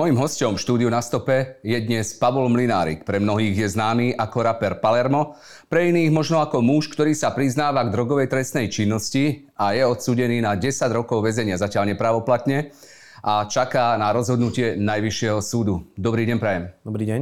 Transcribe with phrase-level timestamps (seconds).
[0.00, 3.04] Mojím hostom v štúdiu na stope je dnes Pavol Mlinárik.
[3.04, 5.36] Pre mnohých je známy ako raper Palermo,
[5.68, 10.40] pre iných možno ako muž, ktorý sa priznáva k drogovej trestnej činnosti a je odsudený
[10.40, 12.72] na 10 rokov väzenia zatiaľ nepravoplatne
[13.20, 15.84] a čaká na rozhodnutie Najvyššieho súdu.
[16.00, 16.72] Dobrý deň, prajem.
[16.80, 17.20] Dobrý deň.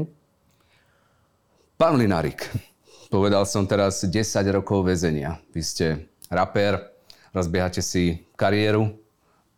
[1.83, 2.47] Pán Mlinárik,
[3.11, 4.15] povedal som teraz 10
[4.55, 5.43] rokov väzenia.
[5.51, 5.87] Vy ste
[6.31, 6.95] raper,
[7.35, 8.87] rozbiehate si kariéru,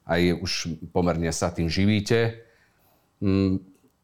[0.08, 0.52] aj už
[0.88, 2.48] pomerne sa tým živíte.
[3.20, 3.60] Mm,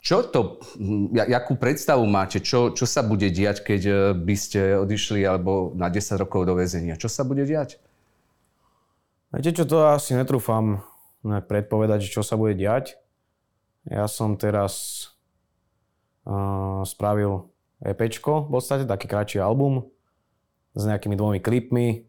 [0.07, 4.61] čo to, mm, jakú predstavu máte, čo, čo sa bude diať, keď e, by ste
[4.79, 6.95] odišli alebo na 10 rokov do väzenia?
[7.01, 7.83] Čo sa bude diať?
[9.35, 10.87] Viete čo, to asi netrúfam
[11.27, 12.95] predpovedať, čo sa bude diať.
[13.87, 15.07] Ja som teraz
[16.27, 17.51] uh, spravil
[17.83, 19.91] EPčko, v podstate taký kratší album
[20.79, 22.07] s nejakými dvomi klipmi.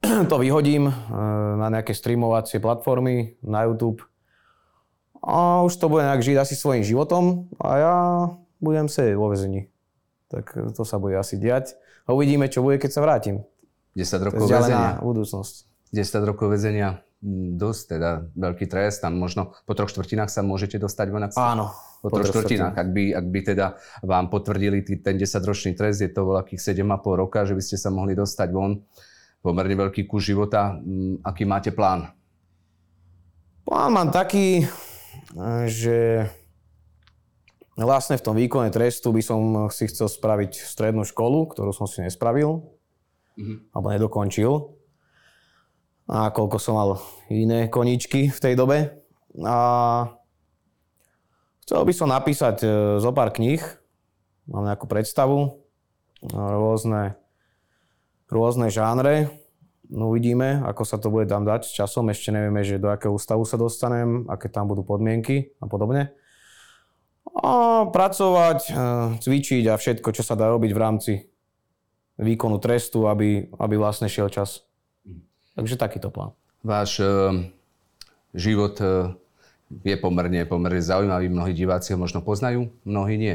[0.32, 0.94] to vyhodím uh,
[1.60, 4.04] na nejaké streamovacie platformy, na YouTube
[5.26, 7.96] a už to bude nejak žiť asi svojím životom a ja
[8.62, 9.66] budem sedieť vo vezení.
[10.30, 11.74] Tak to sa bude asi diať.
[12.06, 13.42] A uvidíme, čo bude, keď sa vrátim.
[13.98, 15.02] 10 rokov väzenia.
[15.02, 15.54] budúcnosť.
[15.90, 17.02] 10 rokov väzenia.
[17.58, 19.02] Dosť teda veľký trest.
[19.02, 21.26] Tam možno po troch štvrtinách sa môžete dostať von.
[21.26, 21.74] Áno.
[22.04, 22.78] Po, po troch štvrtinách.
[22.78, 23.66] Ak by, ak by teda
[24.06, 26.86] vám potvrdili tý, ten 10-ročný trest, je to veľkých 7,5
[27.18, 28.78] roka, že by ste sa mohli dostať von.
[29.42, 30.78] Pomerne veľký kus života.
[30.78, 32.14] Mm, aký máte plán?
[33.66, 34.62] Plán mám taký,
[35.66, 36.28] že
[37.84, 42.00] vlastne v tom výkone trestu by som si chcel spraviť strednú školu, ktorú som si
[42.00, 42.64] nespravil,
[43.36, 43.76] mm-hmm.
[43.76, 44.52] alebo nedokončil.
[46.06, 46.90] A koľko som mal
[47.28, 48.94] iné koničky v tej dobe.
[49.42, 49.56] A
[51.66, 52.68] chcel by som napísať e,
[53.02, 53.60] zo pár kníh,
[54.46, 55.66] mám nejakú predstavu,
[56.32, 57.18] rôzne,
[58.30, 59.28] rôzne žánre,
[59.86, 62.10] No uvidíme, ako sa to bude tam dať časom.
[62.10, 66.10] Ešte nevieme, že do akého ústavu sa dostanem, aké tam budú podmienky a podobne.
[67.36, 68.72] A pracovať, e,
[69.20, 71.12] cvičiť a všetko, čo sa dá robiť v rámci
[72.16, 74.64] výkonu trestu, aby, aby vlastne šiel čas.
[75.54, 76.32] Takže takýto plán.
[76.60, 77.32] Váš uh,
[78.36, 79.12] život uh,
[79.84, 81.32] je pomerne, pomerne zaujímavý.
[81.32, 83.34] Mnohí diváci ho možno poznajú, mnohí nie.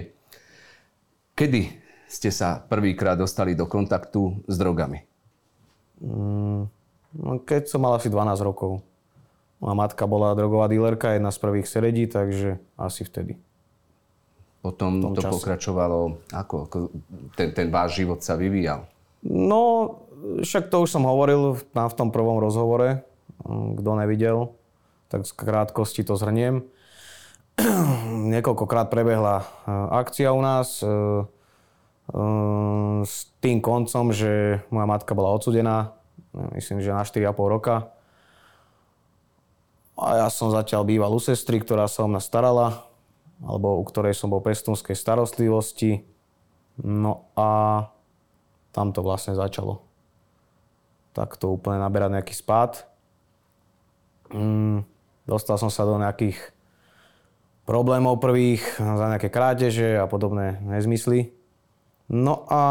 [1.33, 1.71] Kedy
[2.05, 5.10] ste sa prvýkrát dostali do kontaktu s drogami?
[6.01, 6.65] Mm,
[7.21, 8.81] no, keď som mal asi 12 rokov.
[9.61, 13.37] Moja matka bola drogová dílerka, jedna z prvých seredí, takže asi vtedy.
[14.65, 15.33] Potom to čase.
[15.37, 16.77] pokračovalo, ako, ako
[17.37, 18.89] ten, ten váš život sa vyvíjal?
[19.25, 19.93] No,
[20.41, 23.05] však to už som hovoril v, v tom prvom rozhovore.
[23.45, 24.37] Mm, kto nevidel,
[25.13, 26.65] tak z krátkosti to zhrniem.
[28.33, 29.45] Niekoľkokrát prebehla e,
[29.93, 30.81] akcia u nás.
[33.07, 35.95] S tým koncom, že moja matka bola odsudená,
[36.55, 37.95] myslím, že na 4,5 roka.
[39.95, 42.83] A ja som zatiaľ býval u sestry, ktorá sa o mňa starala,
[43.39, 46.03] alebo u ktorej som bol pestúnskej starostlivosti.
[46.81, 47.85] No a
[48.71, 49.83] tam to vlastne začalo.
[51.11, 52.87] Tak to úplne naberať nejaký spád.
[54.31, 54.87] Mm,
[55.27, 56.39] dostal som sa do nejakých
[57.67, 61.40] problémov prvých za nejaké krádeže a podobné nezmysly.
[62.11, 62.63] No a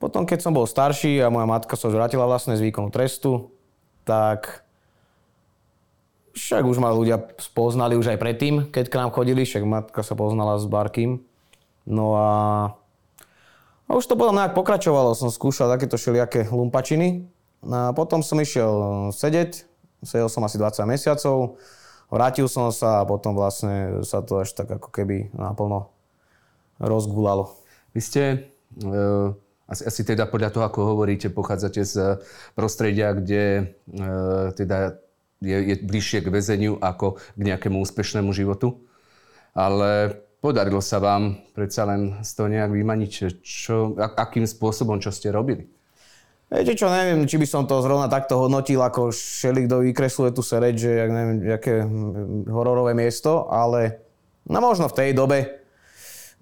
[0.00, 3.52] potom, keď som bol starší a moja matka sa vrátila vlastne z výkonu trestu,
[4.08, 4.64] tak
[6.32, 10.16] však už ma ľudia spoznali už aj predtým, keď k nám chodili, však matka sa
[10.16, 11.20] poznala s Barkým.
[11.84, 12.30] No a,
[13.84, 17.28] a už to potom nejak pokračovalo, som skúšal takéto všelijaké lumpačiny.
[17.68, 19.68] A potom som išiel sedeť,
[20.02, 21.60] sedel som asi 20 mesiacov,
[22.08, 25.92] vrátil som sa a potom vlastne sa to až tak ako keby naplno
[26.82, 27.54] rozgulalo.
[27.94, 28.22] Vy ste,
[28.82, 29.30] uh,
[29.70, 31.94] asi, asi teda podľa toho, ako hovoríte, pochádzate z
[32.58, 34.98] prostredia, kde uh, teda
[35.38, 38.82] je, je bližšie k väzeniu ako k nejakému úspešnému životu.
[39.52, 45.30] Ale podarilo sa vám predsa len z toho nejak vymaniť, čo, akým spôsobom, čo ste
[45.30, 45.70] robili?
[46.52, 50.44] Viete čo, neviem, či by som to zrovna takto hodnotil, ako šeli, kto vykresluje tu
[50.44, 51.80] sereď, že jak neviem, aké
[52.44, 54.04] hororové miesto, ale
[54.44, 55.61] no možno v tej dobe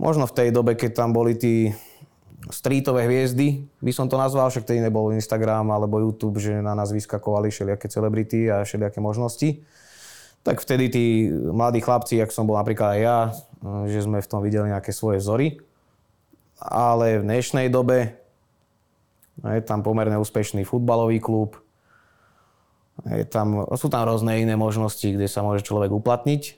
[0.00, 1.76] Možno v tej dobe, keď tam boli tí
[2.49, 6.88] streetové hviezdy, by som to nazval, však tedy nebol Instagram alebo YouTube, že na nás
[6.88, 9.61] vyskakovali všelijaké celebrity a všelijaké možnosti.
[10.41, 13.19] Tak vtedy tí mladí chlapci, jak som bol napríklad aj ja,
[13.93, 15.61] že sme v tom videli nejaké svoje vzory.
[16.56, 18.17] Ale v dnešnej dobe
[19.44, 21.61] je tam pomerne úspešný futbalový klub,
[23.05, 26.56] je tam, sú tam rôzne iné možnosti, kde sa môže človek uplatniť.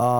[0.00, 0.10] A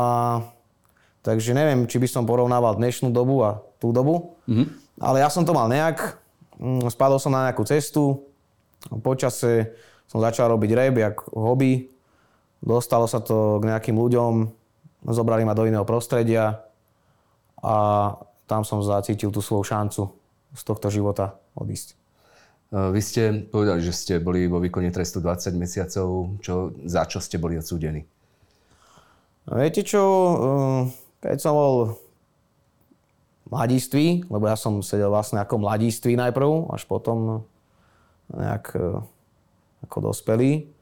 [1.22, 4.34] Takže neviem, či by som porovnával dnešnú dobu a tú dobu.
[4.50, 4.98] Mm-hmm.
[4.98, 6.18] Ale ja som to mal nejak.
[6.58, 8.26] Mm, spadol som na nejakú cestu.
[8.90, 9.78] Počase
[10.10, 11.88] som začal robiť rap jak hobby.
[12.62, 14.46] Dostalo sa to k nejakým ľuďom,
[15.10, 16.62] zobrali ma do iného prostredia
[17.58, 17.74] a
[18.46, 20.02] tam som zacítil tú svoju šancu
[20.54, 21.98] z tohto života odísť.
[22.72, 26.38] Vy ste povedali, že ste boli vo výkone trestu 20 mesiacov.
[26.40, 28.06] Čo, za čo ste boli odsúdení?
[29.44, 30.02] Viete čo,
[31.22, 31.74] keď som bol
[33.48, 37.46] mladiství, lebo ja som sedel vlastne ako mladiství najprv, až potom
[38.32, 38.74] nejak
[39.84, 40.72] ako dospelý.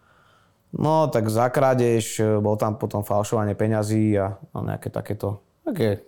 [0.71, 6.07] No, tak za krádež, bol tam potom falšovanie peňazí a, a nejaké takéto také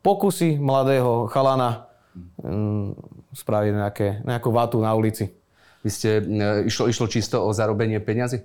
[0.00, 1.88] pokusy mladého chalana
[2.40, 2.96] um,
[3.36, 5.30] spraviť nejaké, nejakú vatu na ulici.
[5.80, 8.44] Vy ste, e, išlo, išlo čisto o zarobenie peňazí?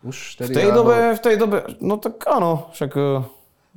[0.00, 0.88] Už v tej alebo...
[0.88, 3.04] dobe, v tej dobe, no tak áno, však e,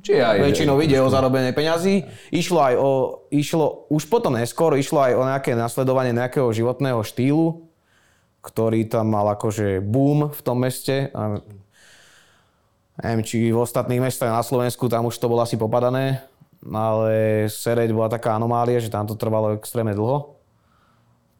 [0.04, 2.04] Či aj, väčšinou ide o zarobenie peňazí.
[2.28, 2.90] Išlo aj o,
[3.32, 7.64] išlo, už potom neskôr išlo aj o nejaké nasledovanie nejakého životného štýlu,
[8.44, 11.08] ktorý tam mal akože boom v tom meste.
[11.16, 11.40] A
[13.00, 16.20] neviem, či v ostatných mestách na Slovensku tam už to bolo asi popadané,
[16.60, 20.36] ale Sereď bola taká anomália, že tam to trvalo extrémne dlho.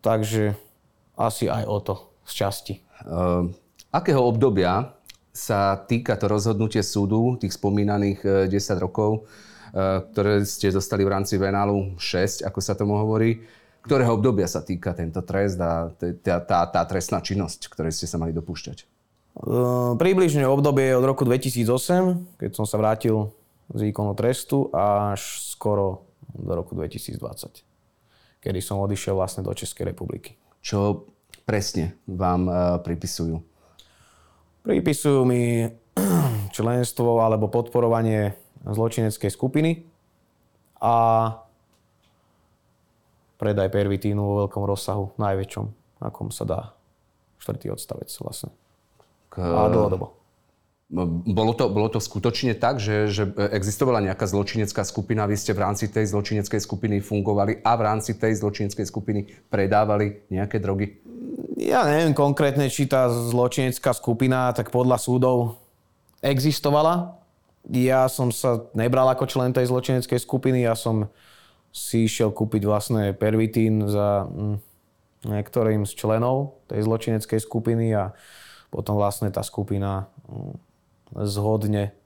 [0.01, 0.57] Takže
[1.21, 1.95] asi aj o to
[2.25, 2.75] z časti.
[3.05, 3.53] Uh,
[3.93, 4.94] akého obdobia
[5.35, 9.27] sa týka to rozhodnutie súdu, tých spomínaných 10 e, rokov,
[9.75, 13.43] e, ktoré ste dostali v rámci Venálu 6, ako sa tomu hovorí,
[13.83, 15.91] ktorého obdobia sa týka tento trest a
[16.23, 18.87] tá, tá, tá trestná činnosť, ktorej ste sa mali dopúšťať?
[19.35, 23.35] Uh, približne obdobie od roku 2008, keď som sa vrátil
[23.75, 27.19] z výkonu trestu, až skoro do roku 2020,
[28.39, 30.39] kedy som odišiel vlastne do Českej republiky.
[30.63, 31.11] Čo
[31.43, 33.43] presne vám uh, pripisujú?
[34.65, 35.69] Pripisujú mi
[36.57, 38.33] členstvo alebo podporovanie
[38.65, 39.85] zločineckej skupiny
[40.81, 40.97] a
[43.37, 45.67] predaj pervitínu vo veľkom rozsahu, najväčšom,
[46.01, 46.61] akom sa dá.
[47.45, 48.57] Štvrtý odstavec vlastne.
[49.29, 49.45] K...
[49.45, 50.17] A dlhodobo.
[51.29, 55.61] Bolo to, bolo to skutočne tak, že, že existovala nejaká zločinecká skupina, vy ste v
[55.61, 59.21] rámci tej zločineckej skupiny fungovali a v rámci tej zločineckej skupiny
[59.53, 61.04] predávali nejaké drogy?
[61.59, 65.59] Ja neviem konkrétne, či tá zločinecká skupina tak podľa súdov
[66.21, 67.17] existovala.
[67.73, 71.09] Ja som sa nebral ako člen tej zločineckej skupiny, ja som
[71.75, 74.57] si išiel kúpiť vlastne pervitín za mm,
[75.27, 78.13] niektorým z členov tej zločineckej skupiny a
[78.69, 80.55] potom vlastne tá skupina mm,
[81.25, 81.97] zhodne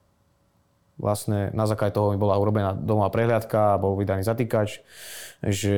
[0.98, 4.82] vlastne na základe toho mi bola urobená domová prehliadka bol vydaný zatýkač,
[5.40, 5.76] že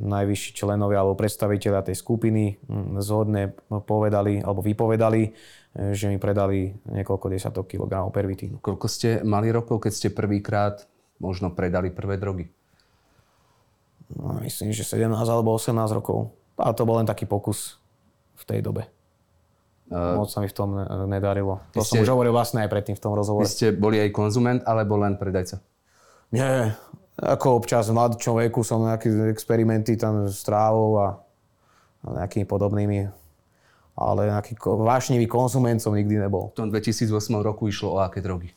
[0.00, 5.36] najvyšší členovia alebo predstaviteľia tej skupiny mm, zhodne povedali alebo vypovedali,
[5.92, 8.64] že mi predali niekoľko desiatok kilogramov pervitínu.
[8.64, 10.88] Koľko ste mali rokov, keď ste prvýkrát
[11.20, 12.48] možno predali prvé drogy?
[14.14, 16.30] no, myslím, že 17 alebo 18 rokov.
[16.56, 17.76] A to bol len taký pokus
[18.38, 18.86] v tej dobe.
[19.86, 20.74] Uh, Moc sa mi v tom
[21.06, 21.62] nedarilo.
[21.76, 23.46] To ste, som už hovoril vlastne aj predtým v tom rozhovore.
[23.46, 25.62] Vy ste boli aj konzument, alebo len predajca?
[26.34, 26.74] Nie,
[27.22, 31.08] ako občas v mladšom veku som nejaké experimenty tam s trávou a,
[32.02, 33.26] a nejakými podobnými
[33.96, 36.52] ale nejaký vášnivý konzument som nikdy nebol.
[36.52, 38.52] V tom 2008 roku išlo o aké drogy?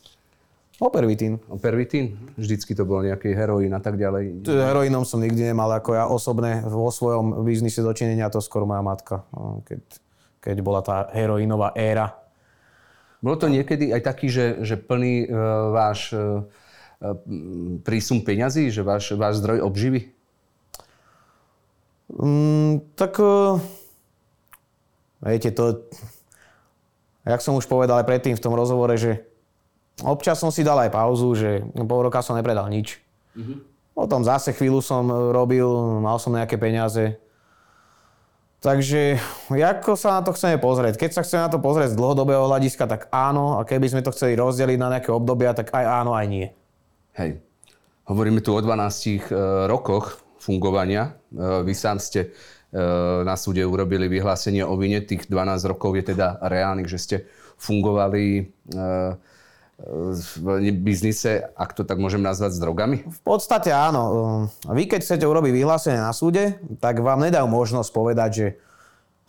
[0.80, 1.40] Opervitín.
[1.48, 2.32] Opervitín?
[2.40, 4.44] Vždycky to bol nejaký heroín a tak ďalej.
[4.48, 9.24] Heroínom som nikdy nemal, ako ja osobne vo svojom biznise dočinenia, to skoro moja matka,
[9.68, 9.80] keď,
[10.40, 12.16] keď bola tá heroínová éra.
[13.20, 15.36] Bolo to niekedy aj taký, že, že plný e,
[15.76, 16.40] váš e,
[17.84, 20.08] prísum peňazí, že váš, váš zdroj obživy?
[22.16, 23.60] Mm, tak e,
[25.20, 25.84] viete, to,
[27.28, 29.30] jak som už povedal aj predtým v tom rozhovore, že
[30.00, 32.96] Občas som si dal aj pauzu, že pol roka som nepredal nič.
[33.36, 33.58] Mm-hmm.
[33.92, 35.68] Potom zase chvíľu som robil,
[36.00, 37.20] mal som nejaké peniaze.
[38.60, 39.16] Takže
[39.48, 41.00] ako sa na to chceme pozrieť?
[41.00, 43.56] Keď sa chceme na to pozrieť z dlhodobého hľadiska, tak áno.
[43.56, 46.46] A keby sme to chceli rozdeliť na nejaké obdobia, tak aj áno, aj nie.
[47.16, 47.40] Hej.
[48.04, 51.16] Hovoríme tu o 12 uh, rokoch fungovania.
[51.32, 55.00] Uh, vy sám ste uh, na súde urobili vyhlásenie o vine.
[55.00, 57.16] Tých 12 rokov je teda reálnych, že ste
[57.56, 58.48] fungovali
[59.80, 62.96] v biznise, ak to tak môžem nazvať, s drogami?
[63.08, 64.48] V podstate áno.
[64.68, 68.46] Vy keď chcete urobiť vyhlásenie na súde, tak vám nedajú možnosť povedať, že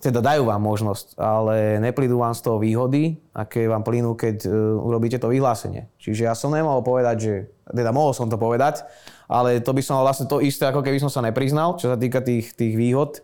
[0.01, 4.51] teda dajú vám možnosť, ale neplídu vám z toho výhody, aké vám plynú, keď uh,
[4.81, 5.93] urobíte to vyhlásenie.
[6.01, 7.33] Čiže ja som nemohol povedať, že,
[7.69, 8.81] teda mohol som to povedať,
[9.29, 12.19] ale to by som vlastne to isté, ako keby som sa nepriznal, čo sa týka
[12.25, 13.21] tých, tých výhod,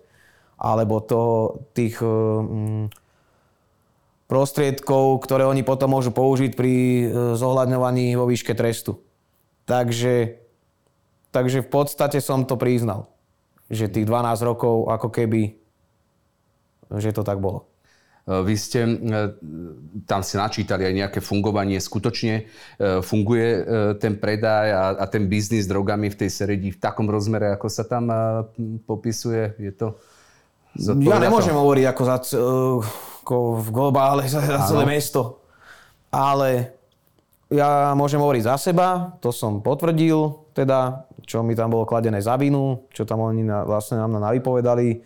[0.61, 2.85] alebo toho, tých uh,
[4.27, 7.03] prostriedkov, ktoré oni potom môžu použiť pri e,
[7.39, 8.99] zohľadňovaní vo výške trestu.
[9.63, 10.39] Takže,
[11.31, 13.11] takže v podstate som to priznal,
[13.71, 15.55] že tých 12 rokov ako keby,
[16.99, 17.67] že to tak bolo.
[18.27, 18.83] Vy ste
[20.03, 21.79] tam si načítali aj nejaké fungovanie.
[21.79, 22.51] Skutočne
[22.99, 23.63] funguje
[24.03, 27.71] ten predaj a, a ten biznis s drogami v tej Seredi v takom rozmere, ako
[27.71, 28.11] sa tam
[28.83, 29.55] popisuje?
[29.63, 29.95] Je to...
[31.07, 31.59] Ja nemôžem to?
[31.63, 32.17] hovoriť ako, za,
[33.27, 35.43] ako v globále za, za celé mesto.
[36.07, 36.71] Ale
[37.51, 42.39] ja môžem hovoriť za seba, to som potvrdil, teda, čo mi tam bolo kladené za
[42.39, 45.03] vinu, čo tam oni na, vlastne nám navypovedali.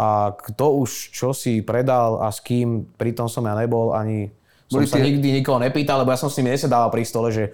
[0.00, 4.32] A kto už čo si predal a s kým, pritom som ja nebol, ani
[4.64, 5.04] som Boli sa tie...
[5.12, 7.52] nikdy nikoho nepýtal, lebo ja som s nimi nesedával pri stole, že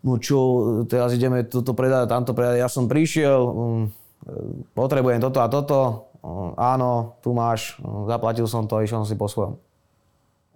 [0.00, 0.40] no čo,
[0.88, 2.64] teraz ideme toto predať, tamto predať.
[2.64, 3.92] Ja som prišiel, um,
[4.72, 6.08] potrebujem toto a toto,
[6.56, 9.60] áno, tu máš, um, zaplatil som to, išiel som si po svojom.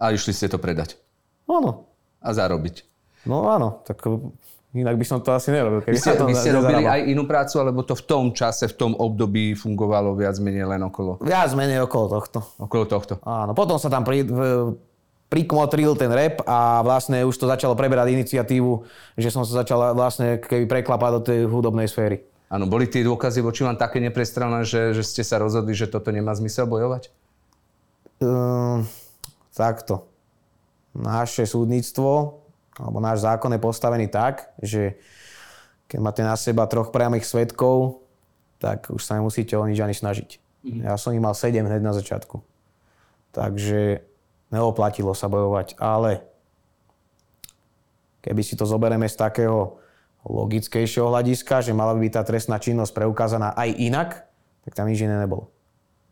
[0.01, 0.97] A išli ste to predať?
[1.45, 1.89] Áno.
[2.19, 2.87] A zarobiť?
[3.27, 3.99] No áno, tak
[4.69, 5.81] Inak by som to asi nerobil.
[5.81, 8.93] Vy ste, vy ste robili aj inú prácu, alebo to v tom čase, v tom
[8.93, 11.17] období fungovalo viac menej len okolo?
[11.25, 12.45] Viac menej okolo tohto.
[12.61, 13.17] Okolo tohto.
[13.25, 14.29] Áno, potom sa tam pri,
[15.25, 18.85] prikmotril ten rep a vlastne už to začalo preberať iniciatívu,
[19.17, 22.28] že som sa začal vlastne keby preklapať do tej hudobnej sféry.
[22.49, 26.09] Áno, boli tie dôkazy voči vám také neprestrelné, že, že ste sa rozhodli, že toto
[26.09, 27.13] nemá zmysel bojovať?
[28.19, 28.89] Um,
[29.53, 30.09] takto.
[30.97, 32.41] Naše súdnictvo
[32.79, 34.95] alebo náš zákon je postavený tak, že
[35.91, 38.01] keď máte na seba troch priamých svetkov,
[38.57, 40.29] tak už sa nemusíte o nič ani snažiť.
[40.63, 40.81] Mm-hmm.
[40.87, 42.39] Ja som ich mal 7 hneď na začiatku.
[43.35, 44.01] Takže
[44.49, 46.23] neoplatilo sa bojovať, ale
[48.23, 49.79] keby si to zoberieme z takého
[50.29, 54.09] logickejšieho hľadiska, že mala by byť tá trestná činnosť preukázaná aj inak,
[54.63, 55.49] tak tam nič iné nebolo.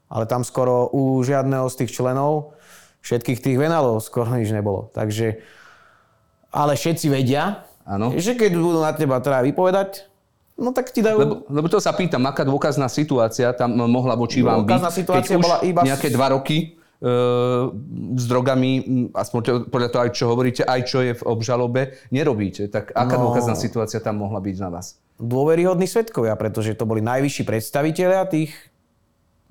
[0.10, 2.58] Ale tam skoro u žiadneho z tých členov
[3.06, 4.90] všetkých tých venálov skoro nič nebolo.
[4.92, 5.40] Takže
[6.52, 8.12] ale všetci vedia, ano.
[8.18, 10.10] že keď budú na teba teda vypovedať,
[10.58, 11.18] No tak ti dajú...
[11.22, 15.46] Lebo, lebo to sa pýtam, aká dôkazná situácia tam mohla voči vám byť, situácia keď
[15.46, 15.86] bola iba...
[15.86, 16.77] nejaké dva roky
[18.18, 18.72] s drogami,
[19.14, 22.74] aspoň podľa toho, čo hovoríte, aj čo je v obžalobe, nerobíte.
[22.74, 24.98] Tak aká no, dôkazná situácia tam mohla byť na vás?
[25.22, 28.54] Dôveryhodní svetkovia, pretože to boli najvyšší predstaviteľia tých,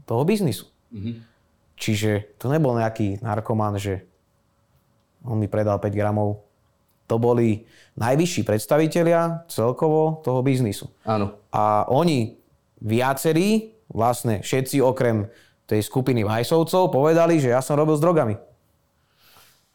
[0.06, 0.66] toho biznisu.
[0.90, 1.22] Mhm.
[1.76, 4.02] Čiže to nebol nejaký narkoman, že
[5.22, 6.46] on mi predal 5 gramov
[7.06, 7.64] to boli
[7.96, 10.90] najvyšší predstavitelia celkovo toho biznisu.
[11.06, 11.38] Áno.
[11.54, 12.36] A oni
[12.82, 15.30] viacerí, vlastne všetci okrem
[15.66, 18.34] tej skupiny Vajsovcov, povedali, že ja som robil s drogami.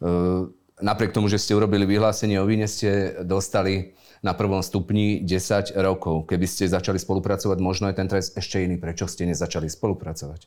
[0.01, 5.77] Uh, napriek tomu, že ste urobili vyhlásenie o víne, ste dostali na prvom stupni 10
[5.81, 6.29] rokov.
[6.29, 8.77] Keby ste začali spolupracovať, možno je ten trest ešte iný.
[8.77, 10.45] Prečo ste nezačali spolupracovať?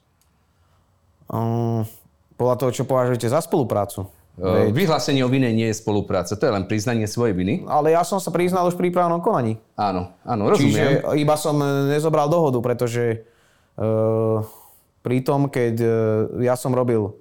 [1.26, 1.82] Um,
[2.38, 4.06] podľa toho, čo považujete za spoluprácu.
[4.34, 4.74] Veď...
[4.74, 7.66] Vyhlásenie o vine nie je spolupráca, to je len priznanie svojej viny.
[7.70, 9.62] Ale ja som sa priznal už pri prípravnom konaní.
[9.78, 11.02] Áno, áno, rozumiem.
[11.02, 11.54] Čiže iba som
[11.86, 13.26] nezobral dohodu, pretože
[13.78, 14.42] uh,
[15.04, 15.92] pri tom, keď uh,
[16.40, 17.12] ja som robil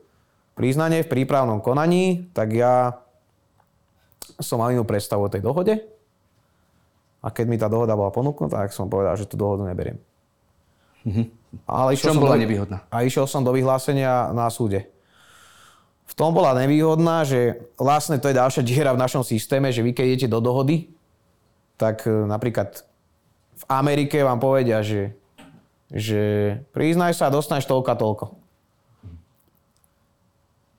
[0.55, 3.03] priznanie v prípravnom konaní, tak ja
[4.39, 5.83] som mal inú predstavu o tej dohode.
[7.23, 9.99] A keď mi tá dohoda bola ponúknutá, tak som povedal, že tú dohodu neberiem.
[11.03, 11.23] Mhm.
[11.67, 12.87] Ale išiel Čom bola do, nevýhodná?
[12.87, 14.93] A išiel som do vyhlásenia na súde
[16.03, 19.95] v tom bola nevýhodná, že vlastne to je ďalšia diera v našom systéme, že vy
[19.95, 20.91] keď idete do dohody,
[21.79, 22.83] tak e, napríklad
[23.57, 25.15] v Amerike vám povedia, že,
[25.93, 26.21] že
[26.73, 28.25] priznaj sa a dostaneš toľko a toľko.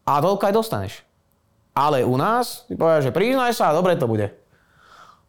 [0.04, 0.94] A toľko aj dostaneš.
[1.70, 4.34] Ale u nás ty povedia, že priznaj sa a dobre to bude.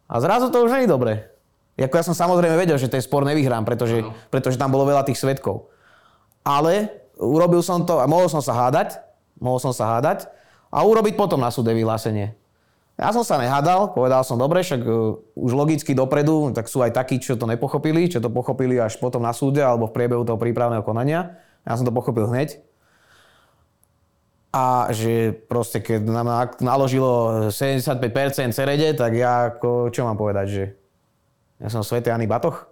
[0.10, 1.14] A zrazu to už nie je dobré.
[1.78, 4.02] Jako ja som samozrejme vedel, že ten spor nevyhrám, pretože,
[4.34, 5.70] pretože tam bolo veľa tých svetkov.
[6.46, 9.02] Ale urobil som to a mohol som sa hádať,
[9.38, 10.30] mohol som sa hádať
[10.70, 12.38] a urobiť potom na súde vyhlásenie.
[12.96, 16.96] Ja som sa nehádal, povedal som, dobre, však uh, už logicky dopredu, tak sú aj
[16.96, 20.40] takí, čo to nepochopili, čo to pochopili až potom na súde alebo v priebehu toho
[20.40, 21.36] prípravného konania.
[21.68, 22.64] Ja som to pochopil hneď.
[24.56, 30.64] A že proste, keď nám naložilo 75% cerede, tak ja ako, čo mám povedať, že
[31.60, 32.64] ja som svetený batoch?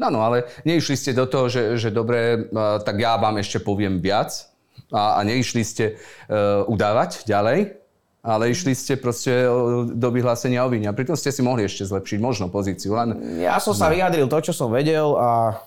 [0.00, 2.48] No, no, ale neišli ste do toho, že, že dobre,
[2.84, 4.48] tak ja vám ešte poviem viac,
[4.92, 7.85] a, a neišli ste uh, udávať ďalej,
[8.26, 9.46] ale išli ste proste
[9.94, 10.90] do vyhlásenia o vine.
[10.90, 12.98] A pritom ste si mohli ešte zlepšiť možno pozíciu.
[12.98, 13.38] Len...
[13.38, 15.62] Ja som sa vyjadril to, čo som vedel a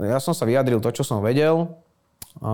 [0.00, 1.68] ja som sa vyjadril to, čo som vedel.
[2.40, 2.52] A,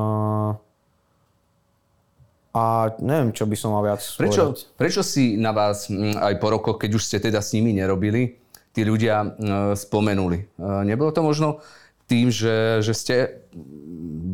[2.51, 2.63] a
[2.99, 4.59] neviem, čo by som mal viac prečo, povedať.
[4.75, 8.43] Prečo si na vás aj po rokoch, keď už ste teda s nimi nerobili,
[8.75, 9.39] tí ľudia
[9.79, 10.59] spomenuli?
[10.59, 11.63] Nebolo to možno
[12.11, 13.17] tým, že, že ste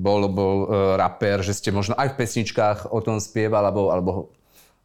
[0.02, 4.10] bol, bol uh, rapper, že ste možno aj v pesničkách o tom spieval alebo, alebo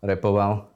[0.03, 0.69] repoval?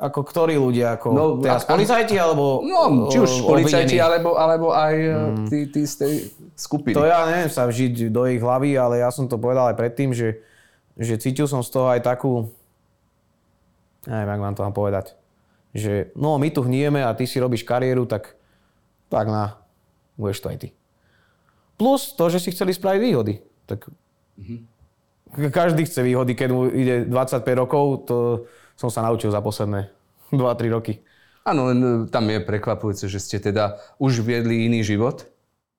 [0.00, 0.96] Ako ktorí ľudia?
[0.96, 5.46] Ako no, teraz policajti alebo No, či už policajti alebo, alebo aj mm.
[5.52, 6.14] tí, tí z tej
[6.56, 6.96] skupiny.
[6.96, 10.16] To ja neviem sa vžiť do ich hlavy, ale ja som to povedal aj predtým,
[10.16, 10.40] že,
[10.96, 12.48] že cítil som z toho aj takú,
[14.08, 15.12] neviem, jak vám to mám povedať,
[15.76, 18.40] že no my tu hnieme a ty si robíš kariéru, tak
[19.10, 19.58] tak na,
[20.14, 20.68] budeš to aj ty.
[21.74, 23.42] Plus to, že si chceli spraviť výhody.
[23.66, 24.58] Tak mm-hmm.
[25.50, 28.16] Každý chce výhody, keď mu ide 25 rokov, to
[28.74, 29.90] som sa naučil za posledné
[30.34, 31.02] 2-3 roky.
[31.44, 35.24] Áno, len e, tam je prekvapujúce, že ste teda už viedli iný život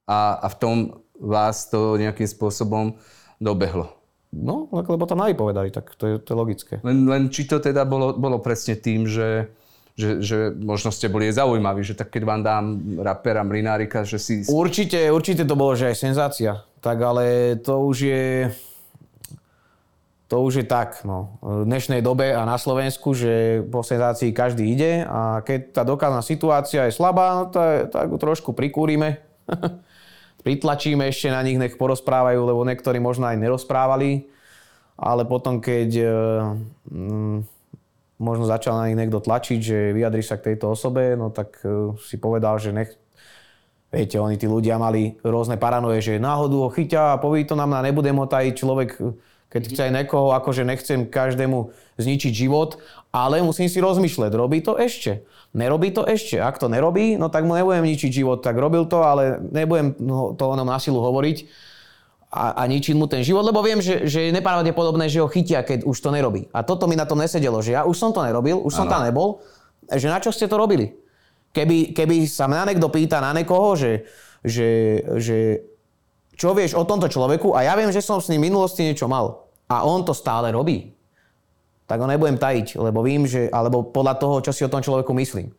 [0.10, 0.76] a, a v tom
[1.22, 2.98] vás to nejakým spôsobom
[3.38, 3.94] dobehlo.
[4.32, 6.74] No, lebo to povedali, tak to je, to je logické.
[6.88, 9.52] Len, len či to teda bolo, bolo presne tým, že,
[10.00, 12.66] že, že možno ste boli zaujímaví, že tak keď vám dám
[13.04, 14.48] rapera Mlinárika, že si...
[14.48, 16.64] Určite, určite to bolo, že aj senzácia.
[16.80, 18.24] Tak ale to už je...
[20.32, 21.36] To už je tak, no.
[21.44, 26.24] V dnešnej dobe a na Slovensku, že po senzácii každý ide a keď tá dokázná
[26.24, 29.20] situácia je slabá, no tak, tak ju trošku prikúrime.
[30.48, 34.32] pritlačíme ešte na nich, nech porozprávajú, lebo niektorí možno aj nerozprávali.
[34.96, 35.90] Ale potom, keď
[36.88, 37.38] mm,
[38.16, 41.92] možno začal na nich niekto tlačiť, že vyjadri sa k tejto osobe, no tak uh,
[42.00, 42.96] si povedal, že nech,
[43.90, 47.74] viete, oni tí ľudia mali rôzne paranoje, že náhodu ho chyťa a poví to nám
[47.74, 48.90] na nebudem ho tajiť človek,
[49.52, 52.80] keď chce aj niekoho, akože nechcem každému zničiť život,
[53.12, 55.28] ale musím si rozmýšľať, robí to ešte.
[55.52, 56.40] Nerobí to ešte.
[56.40, 58.40] Ak to nerobí, no tak mu nebudem ničiť život.
[58.40, 59.92] Tak robil to, ale nebudem
[60.40, 61.44] to o na silu hovoriť
[62.32, 65.68] a, a ničiť mu ten život, lebo viem, že, že je nepravdepodobné, že ho chytia,
[65.68, 66.48] keď už to nerobí.
[66.56, 68.92] A toto mi na tom nesedelo, že ja už som to nerobil, už som ano.
[68.96, 69.44] tam nebol,
[69.92, 70.96] že na čo ste to robili?
[71.52, 74.08] Keby, keby sa mňa niekto pýta na niekoho, že,
[74.48, 75.68] že, že
[76.42, 79.06] čo vieš o tomto človeku a ja viem, že som s ním v minulosti niečo
[79.06, 80.98] mal a on to stále robí,
[81.86, 85.14] tak ho nebudem tajiť, lebo vím, že, alebo podľa toho, čo si o tom človeku
[85.22, 85.54] myslím.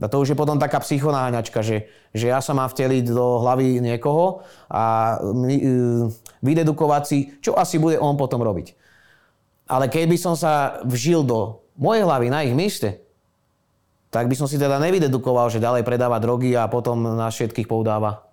[0.00, 1.84] A to už je potom taká psychonáhňačka, že,
[2.16, 5.60] že ja sa mám vteliť do hlavy niekoho a e,
[6.40, 8.72] vydedukovať si, čo asi bude on potom robiť.
[9.68, 13.04] Ale keď by som sa vžil do mojej hlavy na ich mieste,
[14.10, 18.31] tak by som si teda nevydedukoval, že ďalej predáva drogy a potom na všetkých poudáva.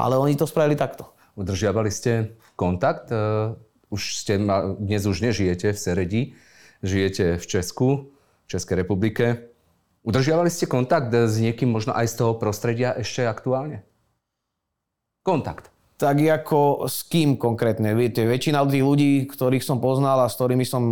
[0.00, 1.12] Ale oni to spravili takto.
[1.36, 3.52] Udržiavali ste kontakt e,
[3.92, 4.40] už ste,
[4.80, 6.22] dnes už nežijete v Seredi,
[6.80, 7.88] žijete v Česku,
[8.44, 9.52] v Českej republike.
[10.00, 13.84] Udržiavali ste kontakt s niekým možno aj z toho prostredia ešte aktuálne?
[15.20, 15.68] Kontakt.
[16.00, 17.92] Tak ako s kým konkrétne?
[17.92, 20.82] Viete, väčšina tých ľudí, ktorých som poznal a s ktorými som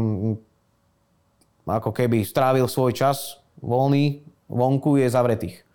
[1.64, 4.20] ako keby strávil svoj čas voľný,
[4.52, 5.67] vonku je zavretých.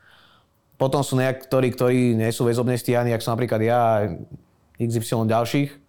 [0.78, 3.96] Potom sú niektorí, ktorí nie sú väzobne stíhaní, ako som napríklad ja a
[4.82, 5.84] XY ďalších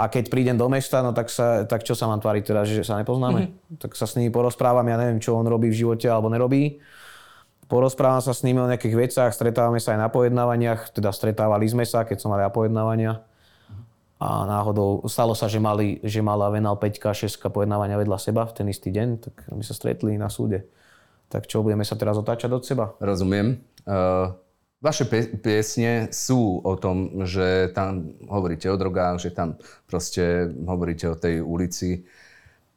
[0.00, 2.86] a keď prídem do mesta, no tak, sa, tak čo sa mám tváriť teda, že
[2.86, 3.52] sa nepoznáme?
[3.52, 3.84] Mm-hmm.
[3.84, 6.80] Tak sa s nimi porozprávam, ja neviem, čo on robí v živote alebo nerobí.
[7.68, 11.84] Porozprávam sa s nimi o nejakých veciach, stretávame sa aj na pojednávaniach, teda stretávali sme
[11.84, 13.22] sa, keď som mal aj pojednávania.
[14.20, 18.52] A náhodou stalo sa, že, mali, že mala Venal 5 6 pojednávania vedľa seba v
[18.52, 20.64] ten istý deň, tak my sa stretli na súde.
[21.30, 22.90] Tak čo, budeme sa teraz otáčať od seba?
[22.98, 23.62] Rozumiem.
[23.84, 24.36] Uh...
[24.80, 25.04] Vaše
[25.44, 31.44] piesne sú o tom, že tam hovoríte o drogách, že tam proste hovoríte o tej
[31.44, 32.08] ulici.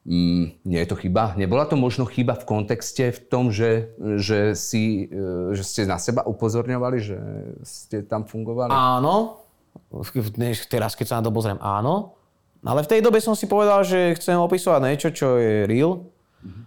[0.04, 1.32] Mm, nie je to chyba?
[1.39, 5.96] Nebola to možno chyba v kontexte v tom, že, že, si, e, že ste na
[5.96, 7.18] seba upozorňovali, že
[7.63, 8.76] ste tam fungovali?
[8.76, 9.39] Áno.
[10.68, 12.20] Teraz, keď sa na to pozriem, áno.
[12.68, 16.04] Ale v tej dobe som si povedal, že chcem opisovať niečo, čo je real.
[16.44, 16.63] Mm-hmm.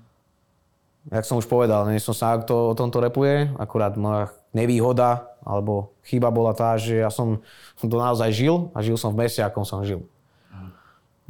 [1.06, 3.46] Jak som už povedal, nie som sa, kto o tomto repuje.
[3.62, 7.38] Akurát moja nevýhoda alebo chyba bola tá, že ja som
[7.78, 10.02] to naozaj žil a žil som v meste, ako som žil.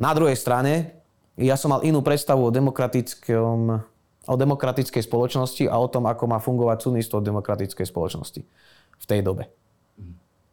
[0.01, 0.97] Na druhej strane,
[1.37, 3.85] ja som mal inú predstavu o demokratickom
[4.27, 8.43] o demokratickej spoločnosti a o tom, ako má fungovať súdnictvo demokratickej spoločnosti
[8.97, 9.47] v tej dobe.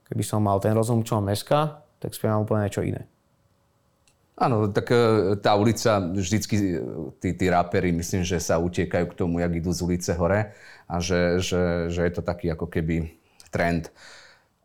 [0.06, 3.10] Keby som mal ten rozum, čo mám dneska, tak spievam úplne niečo iné.
[4.34, 6.66] Áno, tak e, tá ulica, vždycky e,
[7.22, 10.58] tí, tí ráperi, myslím, že sa utiekajú k tomu, jak idú z ulice hore
[10.90, 13.14] a že, že, že je to taký ako keby
[13.54, 13.94] trend.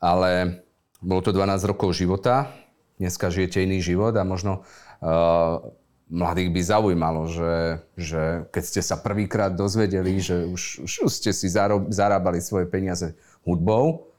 [0.01, 0.65] Ale
[1.05, 2.49] bolo to 12 rokov života,
[2.97, 4.65] dneska žijete iný život a možno
[5.05, 5.63] uh,
[6.09, 7.55] mladých by zaujímalo, že,
[7.95, 11.47] že keď ste sa prvýkrát dozvedeli, že už, už ste si
[11.93, 14.11] zarábali svoje peniaze hudbou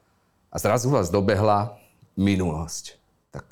[0.48, 1.76] a zrazu vás dobehla
[2.14, 2.96] minulosť.
[3.34, 3.46] Tak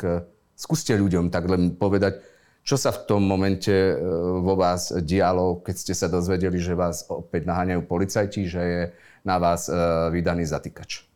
[0.58, 2.18] skúste ľuďom tak len povedať,
[2.66, 3.94] čo sa v tom momente e,
[4.42, 8.82] vo vás dialo, keď ste sa dozvedeli, že vás opäť naháňajú policajti, že je
[9.24, 9.74] na vás e,
[10.12, 11.06] vydaný zatýkač?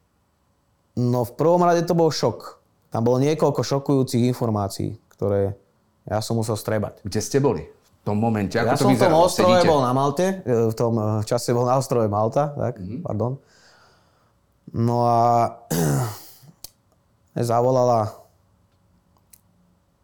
[0.97, 2.63] No v prvom rade to bol šok.
[2.89, 5.53] Tam bolo niekoľko šokujúcich informácií, ktoré
[6.09, 7.05] ja som musel strebať.
[7.05, 7.69] Kde ste boli?
[7.69, 8.57] V tom momente?
[8.57, 9.69] Ako ja to som v tom ostrove Sedíte?
[9.69, 10.95] bol na Malte, e, v tom
[11.27, 13.05] čase bol na ostrove Malta, tak, mm-hmm.
[13.05, 13.37] pardon.
[14.73, 15.21] No a
[17.37, 18.22] zavolala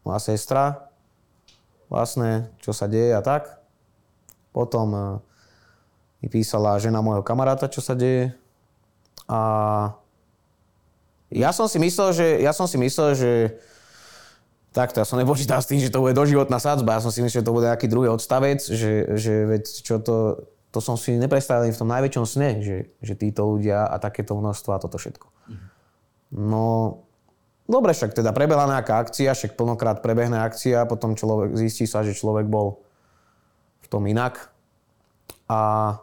[0.03, 0.91] moja sestra,
[1.89, 3.59] vlastne, čo sa deje a tak.
[4.53, 5.03] Potom eh,
[6.25, 8.35] mi písala žena môjho kamaráta, čo sa deje.
[9.29, 9.41] A
[11.29, 13.31] ja som si myslel, že, ja som si myslel, že
[14.73, 16.97] takto, ja som nepočítal s tým, že to bude doživotná sadzba.
[16.97, 20.49] Ja som si myslel, že to bude nejaký druhý odstavec, že, že veď čo to,
[20.73, 24.71] to som si nepredstavil v tom najväčšom sne, že, že títo ľudia a takéto množstvo
[24.73, 25.29] a toto všetko.
[26.33, 27.01] No,
[27.69, 32.17] dobre, však teda prebehla nejaká akcia, však plnokrát prebehne akcia, potom človek, zistí sa, že
[32.17, 32.81] človek bol
[33.85, 34.49] v tom inak.
[35.47, 35.95] A,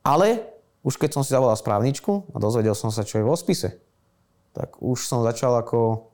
[0.00, 0.48] ale
[0.80, 3.76] už keď som si zavolal správničku a dozvedel som sa, čo je vo spise,
[4.56, 6.10] tak už som začal ako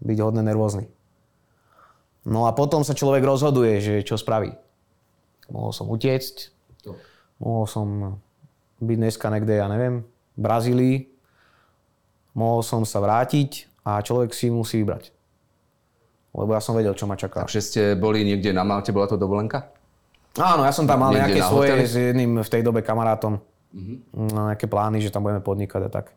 [0.00, 0.86] byť hodne nervózny.
[2.22, 4.54] No a potom sa človek rozhoduje, že čo spraví.
[5.50, 6.54] Mohol som utiecť,
[7.42, 7.86] mohol som
[8.78, 10.06] byť dneska niekde, ja neviem,
[10.38, 10.96] v Brazílii,
[12.32, 15.12] mohol som sa vrátiť a človek si musí vybrať.
[16.32, 17.44] Lebo ja som vedel, čo ma čaká.
[17.44, 19.68] Takže ste boli niekde na Malte, bola to dovolenka?
[20.40, 23.36] Áno, ja som tam mal nejaké svoje s jedným v tej dobe kamarátom.
[23.36, 23.96] Uh-huh.
[24.48, 26.16] Nejaké plány, že tam budeme podnikať a tak.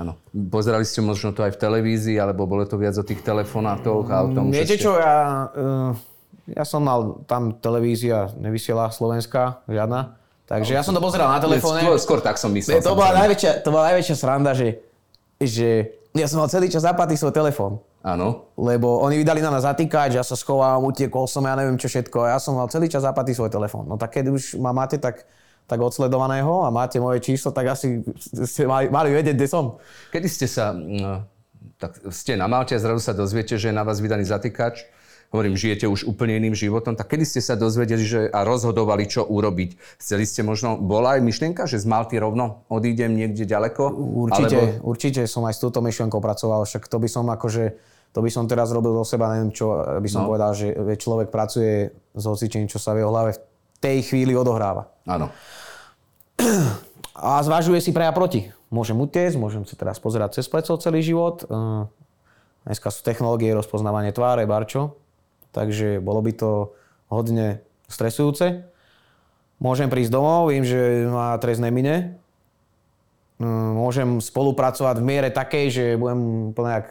[0.00, 0.16] Áno.
[0.32, 4.24] Pozerali ste možno to aj v televízii, alebo bolo to viac o tých telefonátoch a
[4.24, 4.84] o tom, Viete ste...
[4.88, 5.92] čo, ja, uh,
[6.48, 10.16] ja som mal tam televízia, nevysiela Slovenská, žiadna.
[10.48, 11.84] Takže ja som to pozeral na telefóne.
[11.84, 12.80] Skôr, skôr tak som myslel.
[12.80, 14.80] To bola, najväčšia, to bola najväčšia sranda, že,
[15.40, 17.80] že ja som mal celý čas zapatý svoj telefón.
[18.00, 18.48] Áno.
[18.56, 22.28] Lebo oni vydali na nás zatýkať, ja sa schovám, utiekol som, ja neviem čo všetko.
[22.28, 23.88] Ja som mal celý čas zapatý svoj telefón.
[23.88, 25.24] No tak keď už ma máte tak
[25.70, 28.02] tak odsledovaného a máte moje číslo, tak asi
[28.42, 29.78] ste mali, mali vedieť, kde som.
[30.10, 31.22] Kedy ste sa, no,
[31.78, 34.82] tak ste na Malte a zrazu sa dozviete, že je na vás vydaný zatýkač,
[35.30, 39.26] hovorím, žijete už úplne iným životom, tak kedy ste sa dozvedeli že, a rozhodovali, čo
[39.26, 39.78] urobiť?
[40.02, 43.94] Chceli ste možno, bola aj myšlienka, že z Malty rovno odídem niekde ďaleko?
[44.26, 44.90] Určite, alebo...
[44.90, 47.64] určite som aj s touto myšlienkou pracoval, však to by som akože,
[48.10, 49.70] to by som teraz robil do seba, neviem čo,
[50.02, 50.34] by som no.
[50.34, 53.40] povedal, že človek pracuje s hocičím, čo sa v jeho hlave v
[53.78, 54.90] tej chvíli odohráva.
[55.06, 55.30] Áno
[57.20, 58.48] a zvažuje si pre a proti.
[58.72, 61.44] Môžem utiecť, môžem sa teraz pozerať cez pleco celý život.
[62.64, 64.99] Dneska sú technológie rozpoznávanie tváre, barčo,
[65.50, 66.50] takže bolo by to
[67.10, 68.64] hodne stresujúce.
[69.60, 72.16] Môžem prísť domov, viem, že ma trest nemine.
[73.76, 76.88] Môžem spolupracovať v miere takej, že budem úplne jak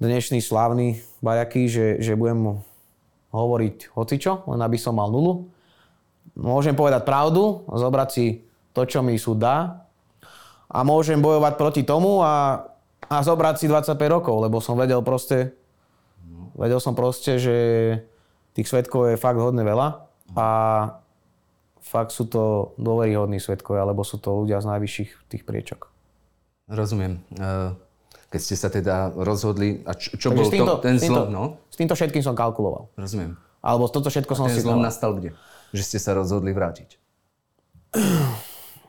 [0.00, 2.62] dnešný slávny bajaký, že, že budem
[3.32, 5.48] hovoriť hocičo, len aby som mal nulu
[6.38, 8.26] môžem povedať pravdu, zobrať si
[8.70, 9.82] to, čo mi súd dá
[10.70, 12.62] a môžem bojovať proti tomu a,
[13.10, 15.58] a zobrať si 25 rokov, lebo som vedel proste,
[16.58, 17.56] vedel som proste, že
[18.54, 20.48] tých svetkov je fakt hodne veľa a
[21.78, 25.88] fakt sú to dôveryhodní svetkovia, alebo sú to ľudia z najvyšších tých priečok.
[26.68, 27.24] Rozumiem.
[27.32, 27.72] E,
[28.28, 31.32] keď ste sa teda rozhodli, a čo, čo bol týmto, to, ten zlom?
[31.32, 31.44] No?
[31.72, 32.92] S týmto všetkým som kalkuloval.
[32.98, 33.40] Rozumiem.
[33.64, 35.32] Alebo toto všetko a som ten si zlom nastal kde?
[35.72, 36.96] že ste sa rozhodli vrátiť?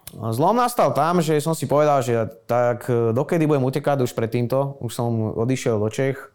[0.09, 2.17] Zlom nastal tam, že som si povedal, že
[2.49, 6.33] tak e, dokedy budem utekať už pred týmto, už som odišiel do Čech,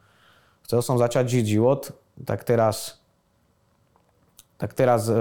[0.64, 1.92] chcel som začať žiť život,
[2.24, 2.98] tak teraz,
[4.57, 5.16] tak teraz e,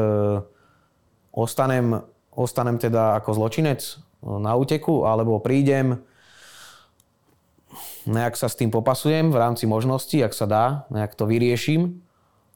[1.36, 2.02] ostanem,
[2.32, 3.94] ostanem teda ako zločinec e,
[4.40, 6.00] na úteku, alebo prídem,
[8.08, 12.04] nejak sa s tým popasujem v rámci možností, ak sa dá, nejak to vyrieším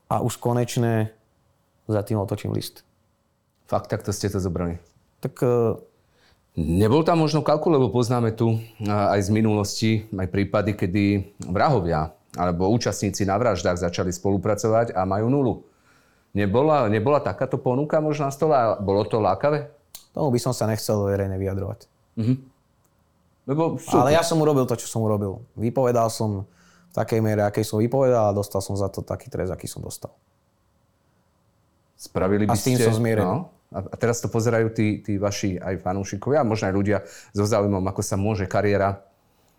[0.08, 1.12] a už konečne
[1.88, 2.88] za tým otočím list.
[3.67, 4.80] Fakt, takto ste to zobrali?
[5.19, 5.36] Tak...
[5.43, 5.76] Uh...
[6.58, 8.58] Nebol tam možno kalkul, lebo poznáme tu
[8.89, 11.06] aj z minulosti aj prípady, kedy
[11.45, 15.54] vrahovia alebo účastníci na vraždách začali spolupracovať a majú nulu.
[16.38, 19.73] Nebola, nebola takáto ponuka možno na stole a bolo to lákavé?
[20.13, 21.89] Tomu by som sa nechcel verejne vyjadrovať.
[22.17, 22.38] Mm-hmm.
[23.47, 25.41] Lebo Ale ja som urobil to, čo som urobil.
[25.58, 26.45] Vypovedal som
[26.91, 29.80] v takej miere, akej som vypovedal a dostal som za to taký trest, aký som
[29.80, 30.12] dostal.
[31.97, 33.26] Spravili by a s tým ste, som zmierený.
[33.26, 36.97] No, a teraz to pozerajú tí, tí vaši aj fanúšikovia, možno aj ľudia
[37.34, 39.04] so záujmom, ako sa môže kariéra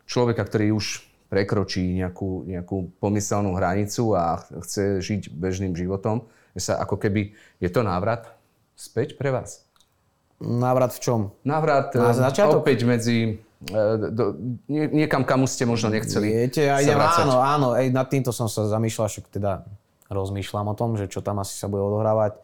[0.08, 6.24] človeka, ktorý už prekročí nejakú, nejakú pomyselnú hranicu a chce žiť bežným životom,
[6.58, 8.34] sa ako keby, je to návrat
[8.74, 9.62] späť pre vás?
[10.42, 11.20] Návrat v čom?
[11.42, 12.62] Návrat Na eh, začiatok?
[12.64, 13.38] opäť medzi
[13.68, 14.34] eh, do,
[14.70, 17.24] nie, niekam, kam ste možno nechceli Viete, sa vracať.
[17.26, 19.66] Áno, áno, aj nad týmto som sa zamýšľal, však teda
[20.08, 22.40] rozmýšľam o tom, že čo tam asi sa bude odohrávať.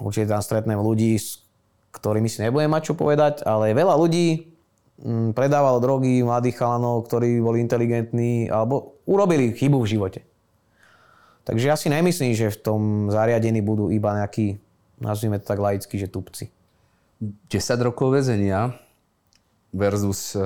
[0.00, 1.44] Určite tam stretnem ľudí, s
[1.92, 4.49] ktorými si nebudem mať čo povedať, ale veľa ľudí
[5.32, 10.20] predávalo drogy mladých chalanov, ktorí boli inteligentní alebo urobili chybu v živote.
[11.48, 14.60] Takže ja si nemyslím, že v tom zariadení budú iba nejakí,
[15.00, 16.52] nazvime to tak laicky, že tupci.
[17.20, 18.76] 10 rokov väzenia
[19.72, 20.36] versus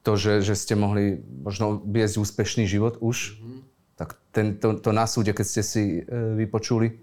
[0.00, 3.60] to, že, že ste mohli možno viesť úspešný život už, mm-hmm.
[4.00, 6.02] tak ten, to, na súde, keď ste si e,
[6.40, 6.96] vypočuli,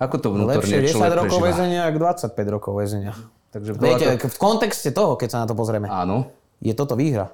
[0.00, 1.98] ako to vnútorne Lepšie 10 človek rokov väzenia, ako
[2.32, 3.12] 25 rokov väzenia.
[3.54, 4.26] Takže bola Viete, to...
[4.26, 7.30] v kontexte toho, keď sa na to pozrieme, Áno, je toto výhra.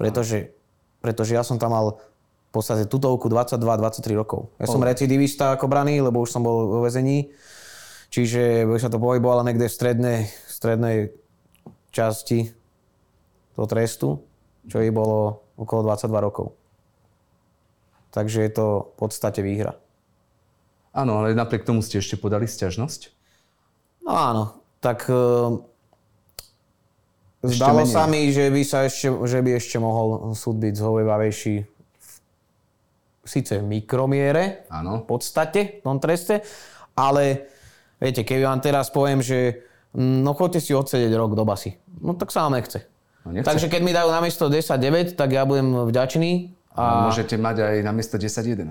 [0.00, 0.56] Pretože,
[1.04, 2.00] pretože ja som tam mal
[2.48, 4.48] v podstate tutovku 22-23 rokov.
[4.56, 7.28] Ja som recidivista ako braný, lebo už som bol vo väzení.
[8.10, 10.96] Čiže by sa to pohybovala niekde v strednej, strednej
[11.92, 12.50] časti
[13.54, 14.08] toho trestu,
[14.66, 16.56] čo jej bolo okolo 22 rokov.
[18.10, 19.76] Takže je to v podstate výhra.
[20.90, 23.14] áno, ale napriek tomu ste ešte podali stiažnosť?
[24.02, 25.60] No áno, tak uh,
[27.44, 27.92] zdalo menej.
[27.92, 31.54] sa mi, že by, sa ešte, že by ešte mohol súd byť zhovievavejší
[33.20, 35.04] síce v mikromiere, Áno.
[35.04, 36.42] v podstate v tom treste,
[36.96, 37.46] ale
[38.00, 39.62] viete, keď vám teraz poviem, že
[39.94, 42.82] mm, no choďte si odsedieť rok do basy, no tak sa vám nechce.
[43.22, 43.46] No nechce.
[43.46, 47.12] Takže keď mi dajú namiesto 10-9, tak ja budem vďačný A...
[47.12, 48.64] Môžete mať aj na miesto 10-11.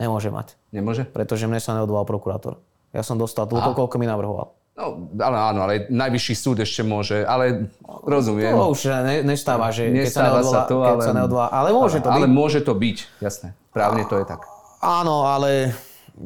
[0.00, 1.04] nemôže mať, Nemôže?
[1.04, 2.56] pretože mne sa neodvolal prokurátor.
[2.96, 4.55] Ja som dostal toľko, koľko mi navrhoval.
[4.76, 7.72] No, ale áno, ale najvyšší súd ešte môže, ale
[8.04, 8.52] rozumiem.
[8.52, 11.00] To už ne, nestáva, že keď sa Nestáva neodvolá, sa to, ale...
[11.00, 11.46] sa neodvolá.
[11.48, 12.36] Ale môže to ale byť.
[12.36, 13.48] môže to byť, jasné.
[13.72, 14.44] Právne to je tak.
[14.84, 15.72] Áno, ale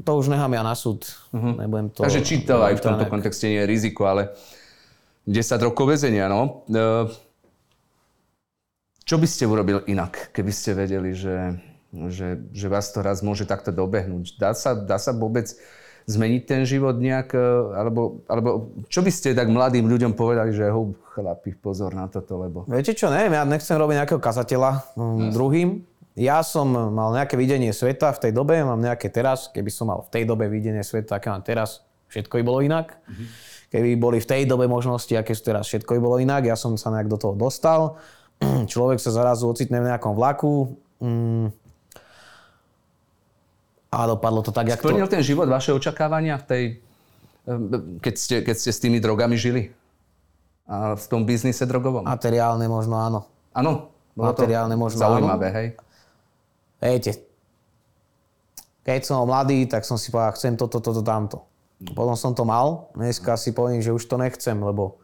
[0.03, 1.07] to už nechám ja na súd.
[1.31, 2.03] Nebudem to...
[2.03, 4.35] Takže či to aj v tomto nejak- kontexte nie je riziko, ale
[5.31, 6.67] 10 rokov väzenia, no.
[6.67, 7.07] E,
[9.07, 11.55] Čo by ste urobil inak, keby ste vedeli, že,
[12.11, 14.39] že, že vás to raz môže takto dobehnúť?
[14.39, 15.51] Dá sa, dá sa vôbec
[16.07, 17.35] zmeniť ten život nejak?
[17.35, 17.41] e,
[17.77, 22.41] Alebo, alebo čo by ste tak mladým ľuďom povedali, že hú, chlapi, pozor na toto,
[22.41, 22.65] lebo...
[22.71, 25.85] Viete čo, neviem, ja nechcem robiť nejakého kazateľa um, druhým.
[26.19, 29.49] Ja som mal nejaké videnie sveta v tej dobe, mám nejaké teraz.
[29.53, 32.99] Keby som mal v tej dobe videnie sveta, aké mám teraz, všetko by bolo inak.
[33.71, 36.43] Keby boli v tej dobe možnosti, aké sú teraz, všetko by bolo inak.
[36.43, 38.03] Ja som sa nejak do toho dostal.
[38.73, 40.75] Človek sa zrazu ocitne v nejakom vlaku.
[40.99, 41.55] Mm.
[43.91, 44.89] A dopadlo to tak, jak to...
[44.89, 46.63] Splnil ten život vaše očakávania v tej,
[47.99, 49.75] keď ste, keď ste s tými drogami žili?
[50.71, 52.07] A v tom biznise drogovom?
[52.07, 53.21] Materiálne možno áno.
[53.51, 55.69] Áno, to Materiálne možno zaujímavé, hej?
[56.79, 57.13] Viete,
[58.87, 61.43] keď som mladý, tak som si povedal, chcem toto, toto, tamto.
[61.97, 65.01] Potom som to mal, dneska si poviem, že už to nechcem, lebo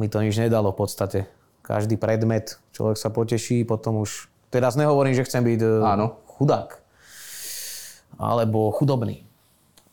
[0.00, 1.18] mi to nič nedalo v podstate.
[1.64, 4.28] Každý predmet, človek sa poteší, potom už...
[4.52, 6.22] Teraz nehovorím, že chcem byť e, Áno.
[6.38, 6.83] chudák.
[8.18, 9.26] Alebo chudobný.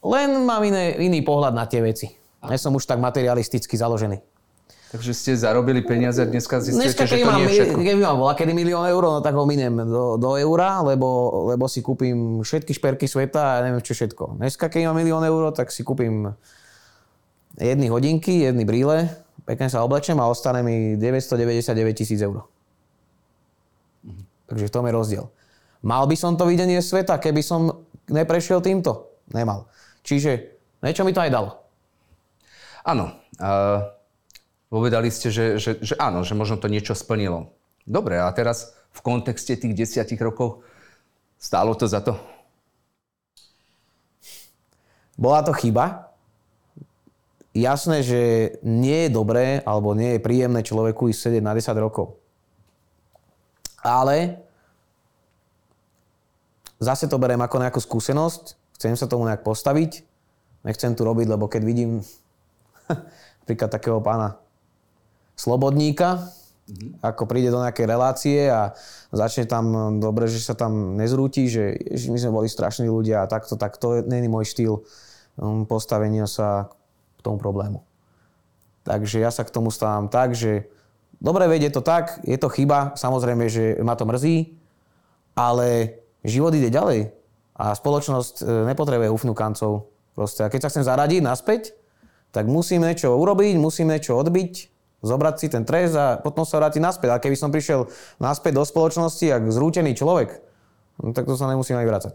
[0.02, 2.10] Len mám iné, iný pohľad na tie veci.
[2.42, 4.18] Nie som už tak materialisticky založený.
[4.92, 7.80] Takže ste zarobili peniaze a dneska Dneska, zistíte, že keď to mám, nie je všetko.
[7.80, 11.08] keď mám bola kedy milión eur, no tak ho miniem do, do eura, lebo,
[11.48, 14.36] lebo si kúpim všetky šperky sveta a neviem čo všetko.
[14.36, 16.36] Dneska, keď mám milión eur, tak si kúpim
[17.56, 19.08] jedny hodinky, jedny brýle,
[19.48, 22.44] pekne sa oblečem a ostane mi 999 tisíc eur.
[24.52, 25.26] Takže v tom je rozdiel.
[25.88, 29.12] Mal by som to videnie sveta, keby som neprešiel týmto?
[29.32, 29.66] Nemal.
[30.04, 31.50] Čiže niečo mi to aj dalo.
[32.84, 33.16] Áno.
[33.42, 33.90] Uh,
[34.72, 37.52] povedali ste, že, že, že áno, že možno to niečo splnilo.
[37.84, 40.62] Dobre, a teraz v kontexte tých desiatich rokov
[41.42, 42.16] stálo to za to?
[45.20, 46.10] Bola to chyba.
[47.52, 48.22] Jasné, že
[48.64, 52.16] nie je dobré alebo nie je príjemné človeku ísť sedieť na 10 rokov.
[53.84, 54.40] Ale
[56.82, 58.58] zase to beriem ako nejakú skúsenosť.
[58.76, 60.02] Chcem sa tomu nejak postaviť.
[60.66, 62.02] Nechcem tu robiť, lebo keď vidím
[63.46, 64.42] napríklad takého pána
[65.38, 66.30] Slobodníka,
[67.02, 68.78] ako príde do nejakej relácie a
[69.10, 73.30] začne tam, dobre, že sa tam nezrúti, že ježi, my sme boli strašní ľudia a
[73.30, 74.86] takto, tak to není môj štýl
[75.36, 76.70] um, postavenia sa
[77.18, 77.82] k tomu problému.
[78.86, 80.70] Takže ja sa k tomu stávam tak, že
[81.18, 84.58] dobre, vedie to tak, je to chyba, samozrejme, že ma to mrzí,
[85.38, 87.14] ale život ide ďalej
[87.58, 89.92] a spoločnosť e, nepotrebuje ufnukancov.
[90.12, 90.44] Proste.
[90.44, 91.72] A keď sa chcem zaradiť naspäť,
[92.36, 94.54] tak musím niečo urobiť, musím niečo odbiť,
[95.04, 97.10] zobrať si ten trest a potom sa vrátiť naspäť.
[97.16, 97.88] A keby som prišiel
[98.20, 100.44] naspäť do spoločnosti ako zrútený človek,
[101.00, 102.14] no tak to sa nemusím aj vrácať.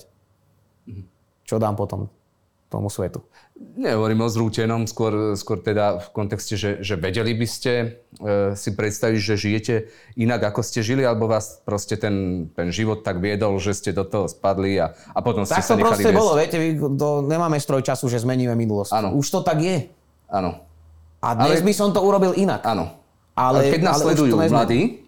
[1.48, 2.10] Čo dám potom
[2.66, 3.22] tomu svetu?
[3.56, 7.86] Nehovorím o zrútenom, skôr, skôr teda v kontexte, že, že vedeli by ste e,
[8.52, 9.74] si predstaviť, že žijete
[10.14, 14.04] inak, ako ste žili, alebo vás proste ten, ten život tak viedol, že ste do
[14.04, 16.18] toho spadli a, a potom ste Tak sa to nechali proste viesť.
[16.18, 18.92] bolo, viete, vy to, nemáme stroj času, že zmeníme minulosť.
[18.92, 19.16] Áno.
[19.16, 19.88] Už to tak je.
[20.26, 20.60] Áno,
[21.22, 22.60] A dnes Ale- by som to urobil inak.
[22.60, 22.92] áno.
[23.32, 25.05] Ale- Ale, keď nás ale sledujú to mladí,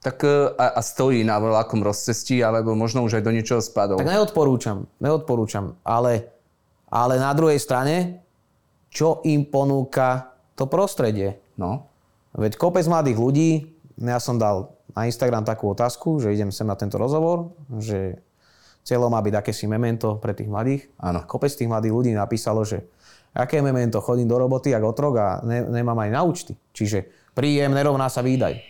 [0.00, 4.00] tak e, a, a stojí na veľakom rozcestí, alebo možno už aj do niečoho spadol.
[4.00, 5.76] Tak neodporúčam, neodporúčam.
[5.84, 6.32] Ale,
[6.88, 8.24] ale na druhej strane,
[8.88, 11.38] čo im ponúka to prostredie?
[11.60, 11.90] No,
[12.30, 13.50] Veď kopec mladých ľudí,
[13.98, 17.50] ja som dal na Instagram takú otázku, že idem sem na tento rozhovor,
[17.82, 18.22] že
[18.86, 20.86] cieľom má byť akési memento pre tých mladých.
[21.02, 21.26] Áno.
[21.26, 22.86] Kopec tých mladých ľudí napísalo, že
[23.34, 26.54] aké memento, chodím do roboty ako otrok a ne, nemám aj na účty.
[26.74, 28.69] Čiže príjem nerovná sa výdaj.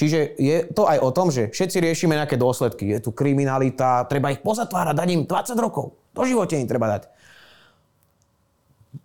[0.00, 2.88] Čiže je to aj o tom, že všetci riešime nejaké dôsledky.
[2.88, 5.92] Je tu kriminalita, treba ich pozatvárať, dať im 20 rokov.
[6.16, 7.12] Do živote im treba dať.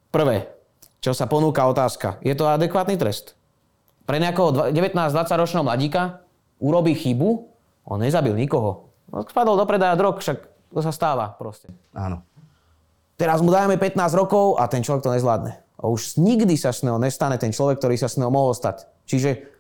[0.08, 0.56] Prvé,
[1.04, 3.36] čo sa ponúka otázka, je to adekvátny trest?
[4.08, 6.24] Pre nejakého 19-20 ročného mladíka
[6.64, 7.44] urobí chybu,
[7.92, 8.88] on nezabil nikoho.
[9.12, 11.68] On spadol do predaja drog, však to sa stáva proste.
[11.92, 12.24] Áno.
[13.20, 15.60] Teraz mu dajeme 15 rokov a ten človek to nezvládne.
[15.76, 18.88] A už nikdy sa s neho nestane ten človek, ktorý sa s neho mohol stať.
[19.04, 19.55] Čiže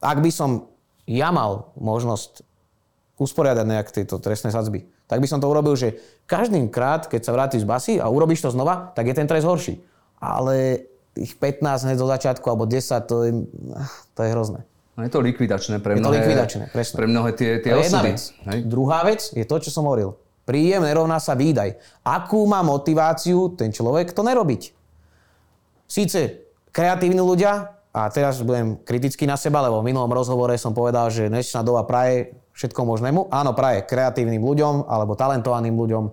[0.00, 0.72] ak by som
[1.04, 2.42] ja mal možnosť
[3.20, 7.34] usporiadať nejak tieto trestné sadzby, tak by som to urobil, že každým krát, keď sa
[7.36, 9.82] vrátiš z basy a urobíš to znova, tak je ten trest horší.
[10.22, 10.86] Ale
[11.18, 13.32] ich 15 hneď do začiatku alebo 10, to je,
[14.14, 14.60] to je hrozné.
[14.94, 16.94] No je to likvidačné pre Je to mnohé, likvidačné, presne.
[16.96, 18.20] pre mnohé tie, tie To je vec.
[18.52, 18.58] Hej?
[18.68, 20.14] Druhá vec je to, čo som hovoril.
[20.46, 21.78] Príjem nerovná sa výdaj.
[22.06, 24.62] Akú má motiváciu ten človek to nerobiť?
[25.90, 31.10] Síce kreatívni ľudia, a teraz budem kritický na seba, lebo v minulom rozhovore som povedal,
[31.10, 33.34] že dnešná doba praje všetko možnému.
[33.34, 36.04] Áno, praje kreatívnym ľuďom alebo talentovaným ľuďom.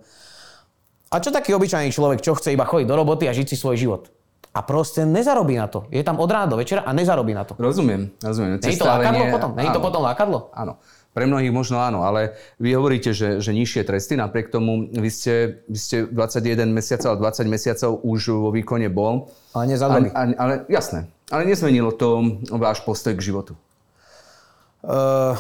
[1.13, 3.77] A čo taký obyčajný človek, čo chce iba chodiť do roboty a žiť si svoj
[3.77, 4.09] život?
[4.57, 5.85] A proste nezarobí na to.
[5.93, 7.53] Je tam od rána do večera a nezarobí na to.
[7.61, 8.57] Rozumiem, rozumiem.
[8.57, 9.49] Nie je to lákadlo potom?
[9.53, 10.39] Nie je to potom lákadlo?
[10.57, 10.81] Áno.
[11.17, 15.65] Pre mnohých možno áno, ale vy hovoríte, že, že nižšie tresty, napriek tomu vy ste,
[15.65, 19.25] vy ste 21 mesiacov alebo 20 mesiacov už vo výkone bol.
[19.58, 23.58] Ale nie A, a, ale jasné, ale nezmenilo to váš postoj k životu.
[24.86, 25.34] Uh,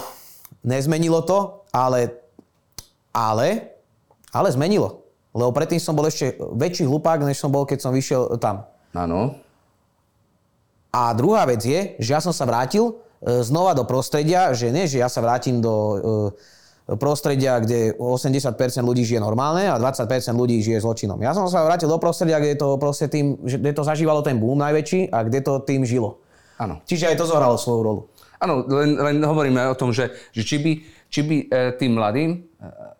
[0.65, 2.25] nezmenilo to, ale,
[3.13, 3.77] ale,
[4.33, 5.05] ale zmenilo.
[5.29, 8.65] Lebo predtým som bol ešte väčší hlupák, než som bol, keď som vyšiel tam.
[8.97, 9.37] Áno.
[10.89, 15.01] A druhá vec je, že ja som sa vrátil znova do prostredia, že nie, že
[15.01, 15.97] ja sa vrátim do e,
[16.95, 21.19] prostredia, kde 80% ľudí žije normálne a 20% ľudí žije zločinom.
[21.19, 24.55] Ja som sa vrátil do prostredia, kde to, proste tým, kde to zažívalo ten boom
[24.61, 26.23] najväčší a kde to tým žilo.
[26.61, 26.79] Áno.
[26.87, 28.01] Čiže aj to zohralo svoju rolu.
[28.37, 30.71] Áno, len, len hovoríme o tom, že, že či by,
[31.09, 32.37] či by e, tým mladým, e,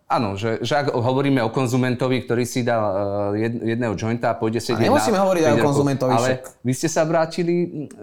[0.08, 2.80] áno, že, že ak hovoríme o konzumentovi, ktorý si dal
[3.36, 6.12] e, jed, jedného jointa a pôjde sedieť nemusíme na hovoriť aj o 5 rokov, konzumentovi
[6.16, 6.40] Ale však.
[6.64, 7.54] vy ste sa vrátili,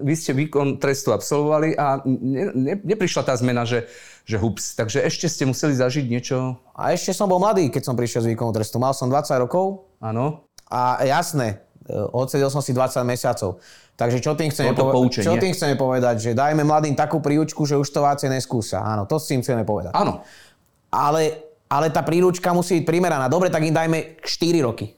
[0.05, 3.89] vy ste výkon trestu absolvovali a ne, ne, neprišla tá zmena, že,
[4.21, 4.77] že hups.
[4.77, 8.37] Takže ešte ste museli zažiť niečo, A ešte som bol mladý, keď som prišiel z
[8.37, 8.77] výkonu trestu.
[8.77, 13.57] Mal som 20 rokov, áno, A jasné, e, odsedel som si 20 mesiacov.
[13.95, 15.23] Takže čo tým, chceme poučenie.
[15.23, 16.19] čo tým chceme povedať?
[16.19, 18.83] Že dajme mladým takú príučku, že už to vácie neskúsa.
[18.83, 19.95] Áno, to s tým chceme povedať.
[19.95, 20.21] áno.
[20.91, 23.25] Ale, ale tá príručka musí byť primeraná.
[23.25, 24.27] Dobre, tak im dajme 4
[24.61, 24.93] roky.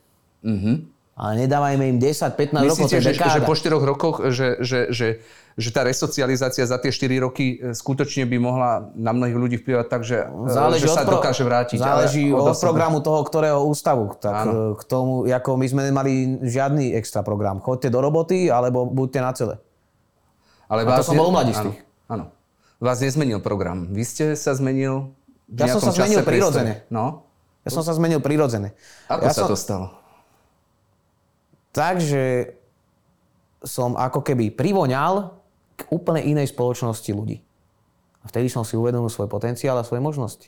[1.13, 2.67] Ale nedávajme im 10-15 rokov, Mhm.
[2.69, 3.33] Myslíte, to je že, dekáda.
[3.33, 5.07] že po 4 rokoch, že, že, že,
[5.51, 9.85] že tá resocializácia za tie 4 roky e, skutočne by mohla na mnohých ľudí vplyvať
[9.87, 11.77] tak, že, e, Záleží že sa od pro- dokáže vrátiť.
[11.79, 12.63] Záleží ale od seba.
[12.63, 14.13] programu toho, ktorého ústavu.
[14.13, 14.51] Tak Áno.
[14.53, 16.11] e, k tomu, ako my sme nemali
[16.45, 17.57] žiadny extra program.
[17.57, 19.55] Choďte do roboty, alebo buďte na cele.
[20.67, 21.81] Ale A to som bol u mladistvých.
[22.05, 22.35] Áno, áno.
[22.77, 23.89] Vás nezmenil program.
[23.89, 25.09] Vy ste sa zmenil
[25.47, 26.83] Ja som sa zmenil prirodzene.
[26.91, 27.27] No,
[27.63, 28.75] Ja som sa zmenil prirodzene.
[29.07, 29.87] ako ja sa som, to stalo?
[31.71, 32.55] Takže
[33.63, 35.35] som ako keby privoňal
[35.77, 37.37] k úplne inej spoločnosti ľudí.
[38.23, 40.47] A vtedy som si uvedomil svoj potenciál a svoje možnosti.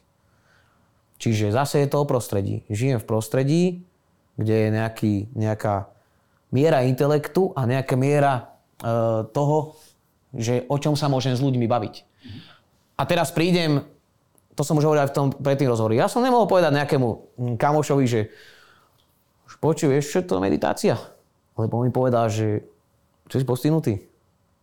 [1.20, 2.64] Čiže zase je to o prostredí.
[2.72, 3.64] Žijem v prostredí,
[4.40, 5.92] kde je nejaký, nejaká
[6.50, 8.34] miera intelektu a nejaká miera
[8.80, 9.76] e, toho,
[10.32, 11.96] že o čom sa môžem s ľuďmi baviť.
[12.96, 13.84] A teraz prídem,
[14.60, 17.08] to som už hovoril aj v tom predtým rozhovoru, ja som nemohol povedať nejakému
[17.56, 18.28] kamošovi, že
[19.48, 21.00] už počuješ, čo je to meditácia?
[21.56, 22.67] Lebo on mi povedal, že
[23.32, 24.04] čo si postihnutý?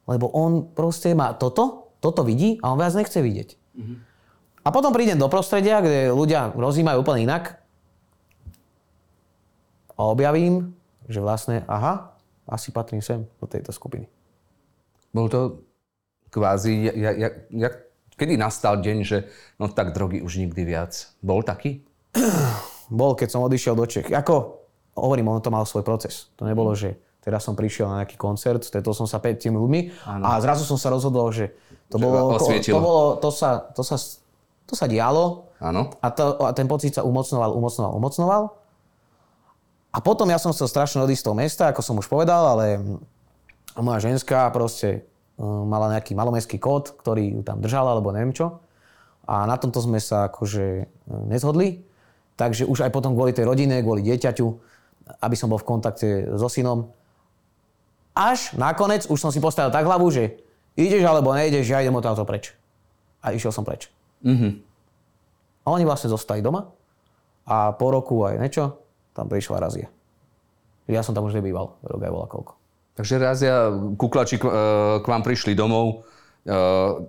[0.04, 3.56] Lebo on proste má toto, toto vidí a on viac nechce vidieť.
[4.61, 7.57] A potom prídem do prostredia, kde ľudia rozímajú úplne inak
[9.97, 10.76] a objavím,
[11.09, 12.12] že vlastne, aha,
[12.44, 14.12] asi patrím sem do tejto skupiny.
[15.16, 15.64] Bol to
[16.28, 17.68] kvázi, ja, ja, ja,
[18.16, 19.28] kedy nastal deň, že
[19.60, 20.92] no tak drogy už nikdy viac.
[21.20, 21.84] Bol taký?
[22.88, 24.08] Bol, keď som odišiel do Čech.
[24.08, 24.62] Ako,
[24.96, 26.32] hovorím, ono to mal svoj proces.
[26.40, 29.80] To nebolo, že teraz som prišiel na nejaký koncert, stretol som sa 5 tými ľuďmi
[30.22, 31.50] a zrazu som sa rozhodol, že
[31.90, 32.74] to Že bolo, to, osvietilo.
[32.74, 33.98] to, bolo to, sa, to, sa,
[34.62, 35.90] to sa dialo Áno.
[35.98, 38.42] a, to, a ten pocit sa umocnoval, umocnoval, umocnoval.
[39.90, 42.78] A potom ja som chcel strašne odísť z toho mesta, ako som už povedal, ale
[43.74, 45.02] moja ženská proste
[45.45, 48.61] mala nejaký malomestský kód, ktorý ju tam držal, alebo neviem čo.
[49.28, 51.84] A na tomto sme sa akože uh, nezhodli.
[52.37, 54.47] Takže už aj potom kvôli tej rodine, kvôli dieťaťu,
[55.24, 56.93] aby som bol v kontakte so synom.
[58.12, 60.41] Až nakoniec už som si postavil tak hlavu, že
[60.76, 62.53] ideš alebo nejdeš, ja idem od táto preč.
[63.24, 63.89] A išiel som preč.
[64.24, 64.61] Mhm.
[65.64, 66.70] A oni vlastne zostali doma
[67.49, 68.78] a po roku aj niečo,
[69.16, 69.91] tam prišla razia.
[70.87, 72.53] Ja som tam už nebýval, rok aj bola koľko.
[72.97, 73.55] Takže razia
[74.01, 74.53] kuklači k, e,
[75.05, 75.97] k vám prišli domov e,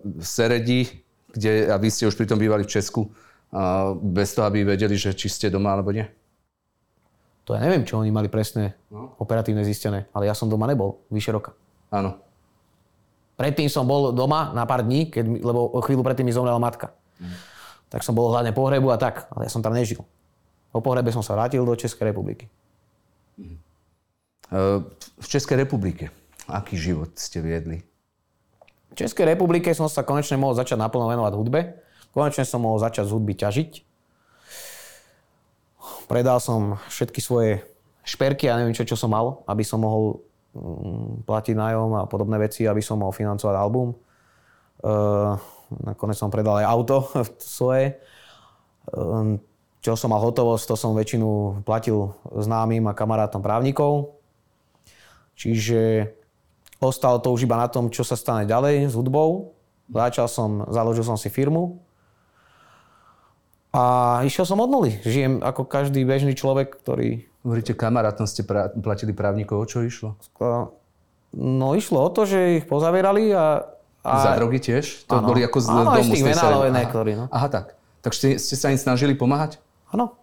[0.04, 0.84] v Seredi,
[1.32, 3.10] kde, a vy ste už pritom bývali v Česku, e,
[3.96, 6.04] bez toho, aby vedeli, že či ste doma alebo nie?
[7.48, 9.16] To ja neviem, čo oni mali presné no.
[9.24, 11.56] operatívne zistené, ale ja som doma nebol vyše roka.
[11.88, 12.20] Áno.
[13.40, 16.92] Predtým som bol doma na pár dní, keď, lebo o chvíľu predtým mi zomrela matka.
[17.88, 20.04] Tak som bol hľadne pohrebu a tak, ale ja som tam nežil.
[20.76, 22.52] Po pohrebe som sa vrátil do Českej republiky.
[23.40, 23.67] E,
[24.52, 26.08] v Českej republike,
[26.48, 27.84] aký život ste viedli?
[28.92, 31.60] V Českej republike som sa konečne mohol začať naplno venovať hudbe.
[32.16, 33.72] Konečne som mohol začať z hudby ťažiť.
[36.08, 37.62] Predal som všetky svoje
[38.08, 40.24] šperky a neviem čo, čo som mal, aby som mohol
[40.56, 43.92] mm, platiť nájom a podobné veci, aby som mohol financovať album.
[44.80, 45.36] Uh,
[45.84, 46.98] nakoniec som predal aj auto
[47.60, 48.00] svoje.
[48.88, 49.44] Um,
[49.84, 54.17] čo som mal hotovosť, to som väčšinu platil známym a kamarátom právnikov.
[55.38, 56.10] Čiže
[56.82, 59.54] ostalo to už iba na tom, čo sa stane ďalej s hudbou.
[59.88, 61.80] Začal som, založil som si firmu
[63.72, 63.84] a
[64.26, 64.98] išiel som od nuly.
[65.00, 67.24] Žijem ako každý bežný človek, ktorý...
[67.46, 70.18] Hovoríte, kamarátom ste pra- platili právnikov, o čo išlo?
[71.32, 73.64] No išlo o to, že ich pozavierali a...
[74.02, 75.06] a Za drogy tiež?
[75.08, 75.30] To Áno.
[75.30, 76.74] boli ako z Áno, domu sa- venálov Aha.
[76.74, 77.26] nektorí, no.
[77.30, 77.66] Aha, tak.
[78.02, 79.60] Tak ste, ste sa im snažili pomáhať?
[79.88, 80.16] Áno.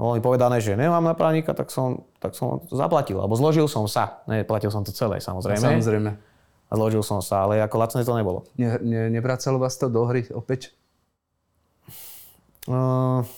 [0.00, 3.20] Bolo mi povedané, že nemám na právnika, tak som, tak som to zaplatil.
[3.20, 4.24] Alebo zložil som sa.
[4.24, 5.60] Neplatil som to celé, samozrejme.
[5.60, 6.10] Samozrejme.
[6.70, 8.48] A zložil som sa, ale ako lacné to nebolo.
[8.56, 10.72] Ne, ne, nevracalo vás to do hry opäť?
[12.64, 13.28] Uh,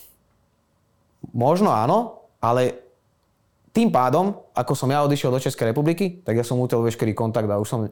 [1.34, 2.78] možno áno, ale
[3.74, 7.50] tým pádom, ako som ja odišiel do Českej republiky, tak ja som utel veškerý kontakt
[7.50, 7.90] a už som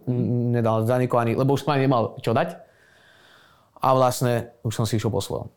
[0.55, 2.55] nedal za nikoho ani, lebo už som ani nemal čo dať.
[3.83, 5.51] A vlastne už som si išiel po svojom.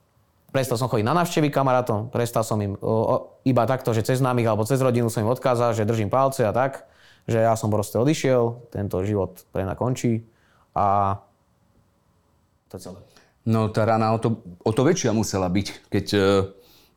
[0.54, 4.22] Prestal som chodiť na návštevy kamarátom, prestal som im o, o, iba takto, že cez
[4.22, 6.86] známych alebo cez rodinu som im odkázal, že držím palce a tak,
[7.26, 10.30] že ja som proste odišiel, tento život pre mňa končí
[10.78, 11.18] a
[12.70, 13.02] to celé.
[13.50, 16.20] No tá rana o to, o to väčšia musela byť, keď e,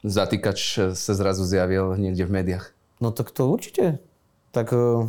[0.04, 2.76] zatýkač e, sa zrazu zjavil niekde v médiách.
[3.00, 4.00] No tak to určite.
[4.52, 5.04] Tak, eh,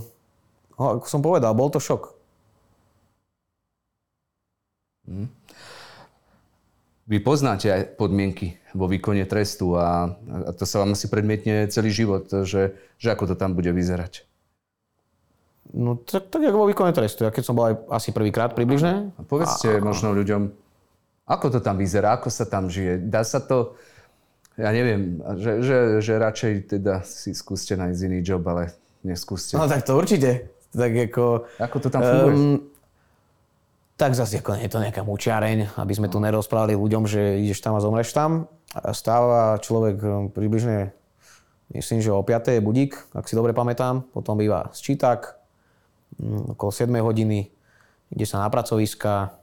[0.75, 2.15] no, ako som povedal, bol to šok.
[7.07, 11.87] Vy poznáte aj podmienky vo výkone trestu a, a to sa vám asi predmietne celý
[11.95, 14.27] život, že, že ako to tam bude vyzerať.
[15.71, 17.23] No tak, tak ako vo výkone trestu.
[17.23, 19.15] Ja keď som bol aj asi prvýkrát približne.
[19.15, 20.51] A povedzte možno ľuďom,
[21.27, 22.99] ako to tam vyzerá, ako sa tam žije.
[23.07, 23.79] Dá sa to,
[24.59, 29.55] ja neviem, že, že, že radšej teda si skúste nájsť iný job, ale neskúste.
[29.55, 30.51] No tak to určite.
[30.75, 31.47] Tak ako...
[31.55, 32.35] Ako to tam funguje?
[32.35, 32.55] Ehm,
[33.97, 37.65] tak zase ako nie je to nejaká mučiareň, aby sme tu nerozprávali ľuďom, že ideš
[37.65, 38.45] tam a zomreš tam.
[38.93, 40.93] Stáva človek ehm, približne,
[41.73, 42.61] myslím, že o 5.
[42.61, 44.05] je budík, ak si dobre pamätám.
[44.13, 45.41] Potom býva sčítak,
[46.21, 47.49] mm, okolo 7 hodiny.
[48.13, 49.33] Ide sa na pracoviska,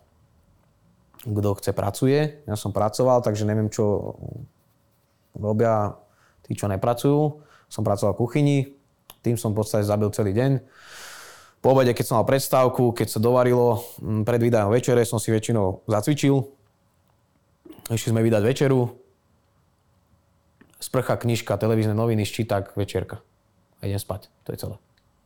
[1.26, 2.46] kto chce pracuje.
[2.46, 4.16] Ja som pracoval, takže neviem, čo
[5.34, 5.98] robia
[6.46, 7.42] tí, čo nepracujú.
[7.66, 8.58] Som pracoval v kuchyni,
[9.24, 10.62] tým som v podstate zabil celý deň.
[11.64, 15.32] Po obede, keď som mal predstavku, keď sa dovarilo mm, pred vydaním večere, som si
[15.32, 16.44] väčšinou zacvičil.
[17.88, 18.92] Išli sme vydať večeru.
[20.76, 23.24] Sprcha, knižka, televízne noviny, ščítak, večerka.
[23.80, 24.28] A idem spať.
[24.44, 24.76] To je celé.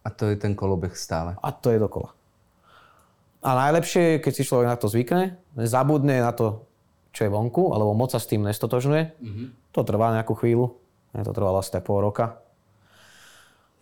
[0.06, 1.34] A to je ten kolobeh stále.
[1.42, 2.14] A to je dokola.
[3.42, 6.62] A najlepšie je, keď si človek na to zvykne, zabudne na to,
[7.10, 9.02] čo je vonku, alebo moc sa s tým nestotožňuje.
[9.18, 9.46] Mm-hmm.
[9.74, 10.78] To trvá nejakú chvíľu.
[11.18, 12.38] Mne to trvalo asi tak pol roka.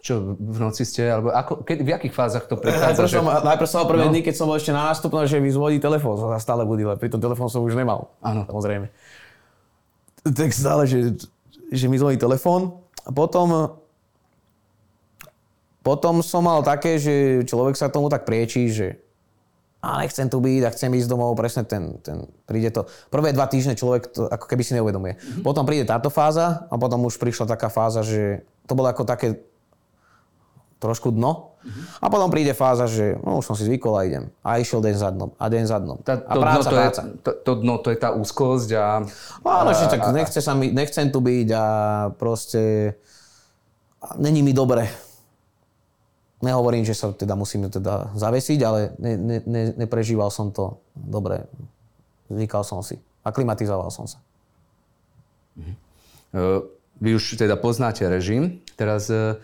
[0.06, 3.10] Čo, v noci ste, alebo ako, keď, v akých fázach to Najprv prechádza?
[3.10, 3.18] že...
[3.18, 4.10] som, najprv som mal prvé No.
[4.14, 6.86] dny, keď som bol ešte na nástupnom, že mi zvodí telefón, som sa stále budil,
[6.86, 8.14] ale pritom telefón som už nemal.
[8.22, 8.46] Áno.
[8.46, 8.86] Samozrejme.
[10.22, 11.18] Tak stále, že,
[11.74, 12.78] že mi zvoní telefón.
[13.02, 13.74] A potom,
[15.82, 18.98] potom som mal také, že človek sa tomu tak priečí, že
[19.78, 22.90] a nechcem tu byť a chcem ísť domov, presne ten, ten príde to.
[23.06, 25.14] Prvé dva týždne človek to ako keby si neuvedomuje.
[25.14, 25.42] Mm-hmm.
[25.46, 29.38] Potom príde táto fáza a potom už prišla taká fáza, že to bolo ako také
[30.78, 31.56] trošku dno.
[31.66, 31.82] Mhm.
[31.98, 34.24] A potom príde fáza, že no, už som si zvykol a idem.
[34.46, 35.30] A išiel deň za dnom.
[35.34, 35.98] A deň za dnom.
[36.04, 37.00] Tá, a to, práca, dno, to, práca.
[37.02, 38.86] Je, to, to dno, to je tá úzkosť a...
[39.42, 41.64] Áno, že a- tak nechce sa mi, nechcem tu byť a
[42.14, 42.94] proste
[44.06, 44.86] a není mi dobre.
[46.44, 51.48] Nehovorím, že sa teda musím teda zavesiť, ale ne, ne, ne, neprežíval som to dobre.
[52.28, 53.00] Zvykal som si.
[53.24, 54.20] Aklimatizoval som sa.
[55.56, 58.60] E, Vy už teda poznáte režim.
[58.76, 59.40] Teraz e,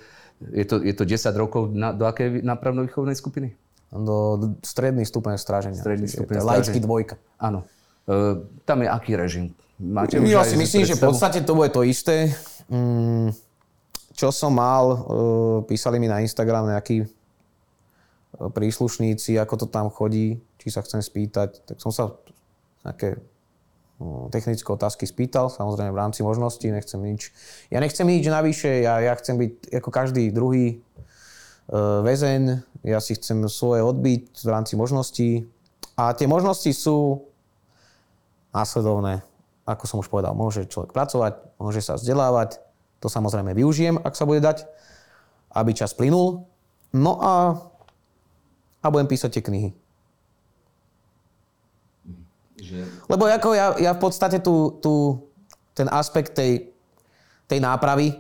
[0.51, 3.55] je to, je to 10 rokov na, do akej nápravno-výchovnej skupiny?
[3.93, 5.77] do stredný stupeň stráženia.
[5.77, 6.87] Stredný stupeň je Laický stráženia.
[6.89, 7.15] dvojka.
[7.37, 7.61] Áno.
[8.09, 9.53] E, tam je aký režim?
[9.77, 12.33] Máte Ja si myslím, že v podstate to bude to isté.
[12.73, 13.37] Mm,
[14.17, 14.99] čo som mal, e,
[15.69, 17.07] písali mi na Instagram nejakí e,
[18.49, 22.17] príslušníci, ako to tam chodí, či sa chcem spýtať, tak som sa
[22.89, 23.21] nejaké
[24.31, 27.33] technické otázky spýtal, samozrejme v rámci možností, nechcem nič.
[27.69, 30.77] Ja nechcem nič navyše, ja, ja chcem byť ako každý druhý e,
[32.03, 35.47] väzeň, ja si chcem svoje odbiť v rámci možností.
[35.95, 37.29] A tie možnosti sú
[38.51, 39.23] následovné.
[39.63, 42.59] Ako som už povedal, môže človek pracovať, môže sa vzdelávať,
[43.03, 44.67] to samozrejme využijem, ak sa bude dať,
[45.55, 46.47] aby čas plynul.
[46.95, 47.59] No a,
[48.83, 49.71] a budem písať tie knihy.
[52.63, 52.79] Že...
[53.11, 55.19] Lebo ako ja, ja v podstate tu, tu
[55.75, 56.71] ten aspekt tej,
[57.51, 58.17] tej nápravy e,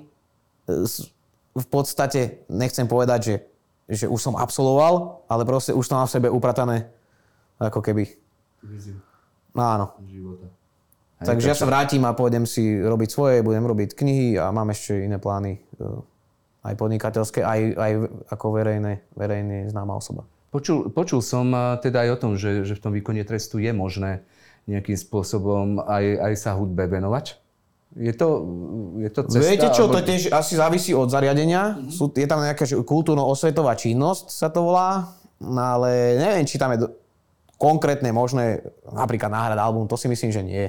[1.53, 3.37] v podstate nechcem povedať, že,
[3.87, 6.91] že už som absolvoval, ale proste už to mám v sebe upratané
[7.61, 8.09] ako keby.
[9.55, 9.87] No áno.
[10.09, 10.49] života.
[11.23, 15.07] Takže ja sa vrátim a pôjdem si robiť svoje, budem robiť knihy a mám ešte
[15.07, 15.61] iné plány, e,
[16.67, 17.93] aj podnikateľské, aj, aj
[18.35, 20.27] ako verejné, verejne známa osoba.
[20.53, 23.73] Počul, počul som a, teda aj o tom, že, že v tom výkone trestu je
[23.73, 24.21] možné
[24.69, 27.41] nejakým spôsobom aj, aj sa hudbe venovať.
[27.97, 28.29] Je to,
[29.01, 29.49] je to cesta?
[29.49, 31.81] Viete čo, alebo- to tiež asi závisí od zariadenia.
[31.89, 36.85] Sú, je tam nejaká kultúrno-osvetová činnosť, sa to volá, no ale neviem, či tam je
[36.85, 36.93] do-
[37.57, 38.61] konkrétne možné,
[38.93, 40.67] napríklad náhrad album, to si myslím, že nie.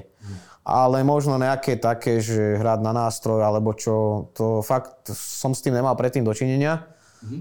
[0.64, 5.76] Ale možno nejaké také, že hrať na nástroj, alebo čo, to fakt som s tým
[5.76, 6.88] nemal predtým dočinenia,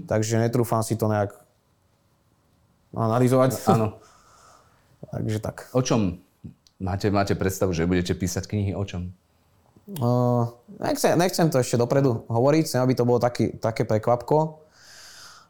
[0.09, 1.31] takže netrúfam si to nejak
[2.93, 3.51] analyzovať.
[3.73, 3.97] Áno.
[5.09, 5.69] takže tak.
[5.73, 6.21] O čom
[6.79, 8.71] máte, máte predstavu, že budete písať knihy?
[8.77, 9.11] O čom?
[9.83, 10.47] Uh,
[10.79, 14.63] nechcem, nechcem to ešte dopredu hovoriť, chcem, aby to bolo taký, také prekvapko.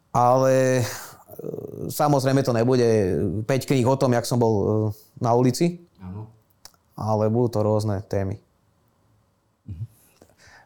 [0.10, 2.90] Ale uh, samozrejme to nebude
[3.46, 4.66] 5 kníh o tom, jak som bol uh,
[5.22, 6.34] na ulici, Áno.
[6.98, 8.42] ale budú to rôzne témy.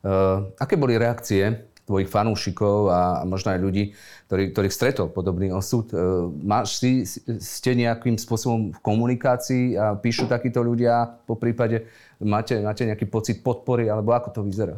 [0.08, 3.84] Uh, aké boli reakcie tvojich fanúšikov a možno aj ľudí,
[4.28, 5.88] ktorý, ktorých stretol podobný osud?
[5.96, 7.08] Uh, máš si,
[7.40, 11.88] ste nejakým spôsobom v komunikácii a píšu takíto ľudia po prípade?
[12.20, 14.76] Máte, máte nejaký pocit podpory alebo ako to vyzerá?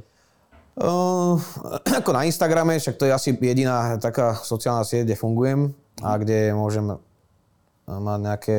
[0.77, 1.41] Uh,
[1.99, 5.73] ako na Instagrame, však to je asi jediná taká sociálna sieť, kde fungujem
[6.05, 7.01] a kde môžem uh,
[7.89, 8.57] mať nejaké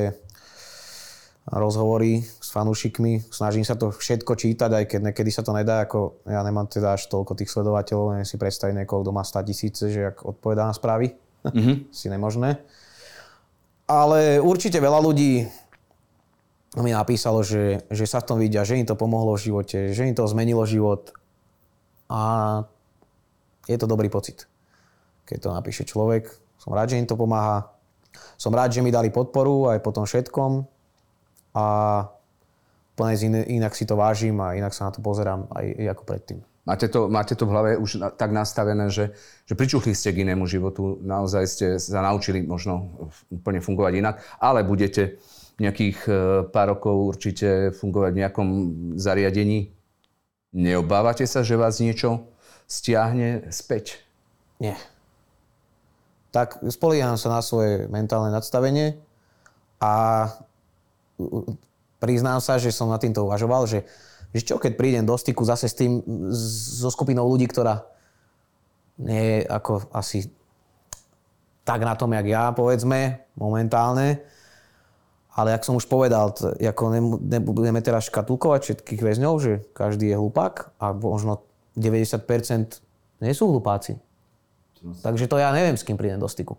[1.47, 3.31] rozhovory s fanúšikmi.
[3.31, 6.99] Snažím sa to všetko čítať, aj keď niekedy sa to nedá, ako ja nemám teda
[6.99, 10.67] až toľko tých sledovateľov, neviem si predstaviť niekoho, kto má 100 tisíce, že ak odpovedá
[10.67, 11.15] na správy.
[11.47, 11.87] Mhm.
[11.99, 12.59] si nemožné.
[13.87, 15.47] Ale určite veľa ľudí
[16.79, 20.07] mi napísalo, že, že sa v tom vidia, že im to pomohlo v živote, že
[20.07, 21.15] im to zmenilo život.
[22.11, 22.23] A
[23.67, 24.47] je to dobrý pocit.
[25.27, 27.71] Keď to napíše človek, som rád, že im to pomáha.
[28.39, 30.63] Som rád, že mi dali podporu aj po tom všetkom.
[31.59, 31.67] A
[33.01, 36.39] úplne inak si to vážim a inak sa na to pozerám aj, aj ako predtým.
[36.69, 39.17] Máte to, máte to v hlave už na, tak nastavené, že,
[39.49, 44.61] že pričuchli ste k inému životu, naozaj ste sa naučili možno úplne fungovať inak, ale
[44.61, 45.17] budete
[45.57, 46.13] nejakých e,
[46.53, 48.49] pár rokov určite fungovať v nejakom
[49.01, 49.73] zariadení.
[50.53, 52.29] Neobávate sa, že vás niečo
[52.69, 54.05] stiahne späť?
[54.61, 54.77] Nie.
[56.31, 59.01] Tak spolieham sa na svoje mentálne nadstavenie
[59.81, 59.93] a
[62.01, 63.85] priznám sa, že som nad týmto uvažoval, že,
[64.33, 66.01] že čo keď prídem do styku zase s tým,
[66.33, 67.85] so skupinou ľudí, ktorá
[69.01, 70.33] nie je ako asi
[71.65, 74.25] tak na tom, jak ja, povedzme, momentálne.
[75.31, 80.19] Ale jak som už povedal, t- ako nebudeme teraz škatulkovať všetkých väzňov, že každý je
[80.19, 81.47] hlupák a možno
[81.79, 82.83] 90%
[83.23, 84.03] nie sú hlupáci.
[84.81, 86.57] Takže to ja neviem, s kým prídem do styku.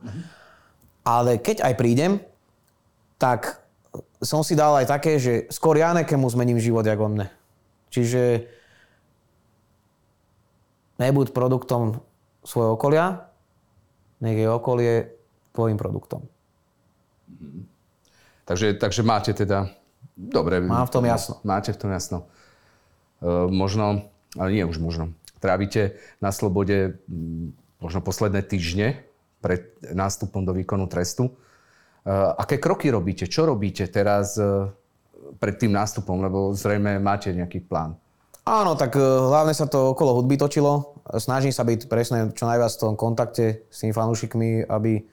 [1.01, 2.21] Ale keď aj prídem,
[3.17, 3.59] tak
[4.21, 7.27] som si dal aj také, že skôr ja nekému zmením život, jak on mne.
[7.89, 8.45] Čiže
[11.01, 12.05] nebuď produktom
[12.45, 13.27] svojho okolia,
[14.21, 14.93] nech je okolie
[15.51, 16.29] tvojim produktom.
[18.45, 19.73] Takže, takže máte teda...
[20.21, 20.61] Dobre.
[20.61, 21.41] Mám v tom jasno.
[21.41, 22.17] Máte v tom jasno.
[22.21, 24.05] E, možno,
[24.37, 27.01] ale nie už možno, trávite na slobode
[27.81, 29.01] možno posledné týždne
[29.41, 31.33] pred nástupom do výkonu trestu.
[32.01, 33.29] E, aké kroky robíte?
[33.29, 34.69] Čo robíte teraz e,
[35.37, 36.21] pred tým nástupom?
[36.21, 37.97] Lebo zrejme máte nejaký plán.
[38.41, 40.97] Áno, tak eh, hlavne sa to okolo hudby točilo.
[41.17, 45.05] Snažím sa byť presne čo najviac v tom kontakte s tými fanúšikmi, aby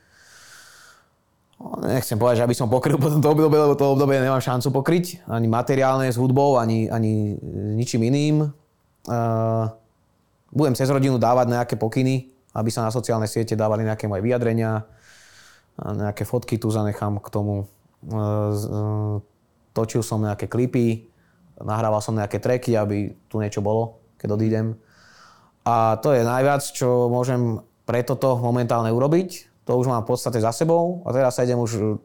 [1.58, 4.70] No, Nechcem povedať, že aby som pokryl potom to obdobie, lebo to obdobie nemám šancu
[4.70, 5.26] pokryť.
[5.26, 7.34] Ani materiálne s hudbou, ani, ani
[7.74, 8.46] ničím iným.
[9.10, 9.66] Uh,
[10.54, 14.86] budem cez rodinu dávať nejaké pokyny, aby sa na sociálne siete dávali nejaké moje vyjadrenia.
[15.78, 17.54] Nejaké fotky tu zanechám k tomu.
[17.62, 17.66] E,
[18.10, 18.78] e,
[19.72, 21.06] Točil som nejaké klipy,
[21.62, 24.74] nahrával som nejaké tracky, aby tu niečo bolo, keď odídem.
[25.62, 29.46] A to je najviac, čo môžem pre toto momentálne urobiť.
[29.70, 32.00] To už mám v podstate za sebou a teraz sa idem už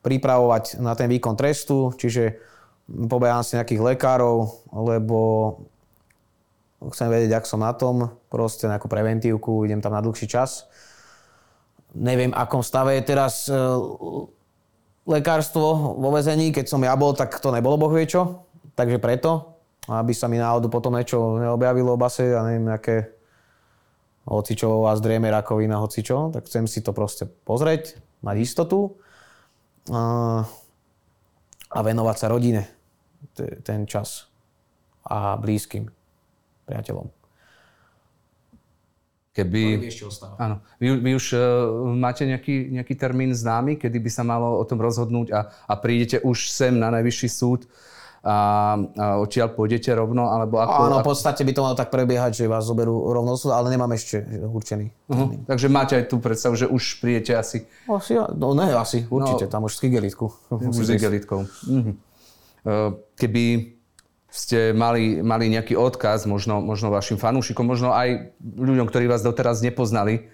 [0.00, 2.38] pripravovať na ten výkon trestu, čiže
[2.88, 5.18] pobehám si nejakých lekárov, lebo
[6.94, 10.70] chcem vedieť, ak som na tom, proste nejakú preventívku, idem tam na dlhší čas.
[11.96, 13.56] Neviem, akom stave je teraz e,
[15.08, 18.44] lekárstvo vo vezení, keď som ja bol, tak to nebolo boh vie čo.
[18.76, 19.56] Takže preto,
[19.88, 23.18] aby sa mi náhodou potom niečo neobjavilo v base, ja neviem, nejaké
[24.28, 29.00] hocičo vás drieme rakovina, hocičo, tak chcem si to proste pozrieť, mať istotu
[29.88, 30.44] a,
[31.72, 32.68] a venovať sa rodine
[33.32, 34.28] te- ten čas
[35.08, 35.88] a blízkym
[36.68, 37.17] priateľom.
[39.38, 39.86] Keby...
[39.86, 40.34] ešte.
[40.34, 40.58] Áno.
[40.82, 41.40] Vy, vy už uh,
[41.94, 46.18] máte nejaký, nejaký termín známy, kedy by sa malo o tom rozhodnúť a, a prídete
[46.26, 47.70] už sem na najvyšší súd
[48.18, 48.34] a, a
[49.22, 50.80] odtiaľ pôjdete rovno, alebo ako...
[50.90, 53.94] Áno, v podstate by to malo tak prebiehať, že vás zoberú rovno súd, ale nemám
[53.94, 54.90] ešte určený.
[55.06, 55.38] Uh-huh.
[55.46, 59.52] Takže máte aj tú predstavu, že už prídete asi Asi, no ne, asi, určite, no,
[59.54, 60.26] tam už s igelitku.
[60.50, 61.46] už s igelitkou.
[61.46, 61.94] Uh-huh.
[62.66, 63.77] Uh, keby
[64.28, 69.64] ste mali, mali nejaký odkaz možno, možno vašim fanúšikom, možno aj ľuďom, ktorí vás doteraz
[69.64, 70.28] nepoznali uh,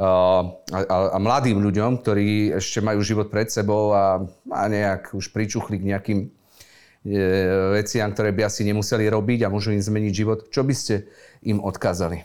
[0.00, 4.22] a, a, a mladým ľuďom, ktorí ešte majú život pred sebou a,
[4.54, 6.28] a nejak už pričuchli k nejakým e,
[7.74, 10.38] veciam, ktoré by asi nemuseli robiť a môžu im zmeniť život.
[10.48, 11.10] Čo by ste
[11.42, 12.22] im odkázali?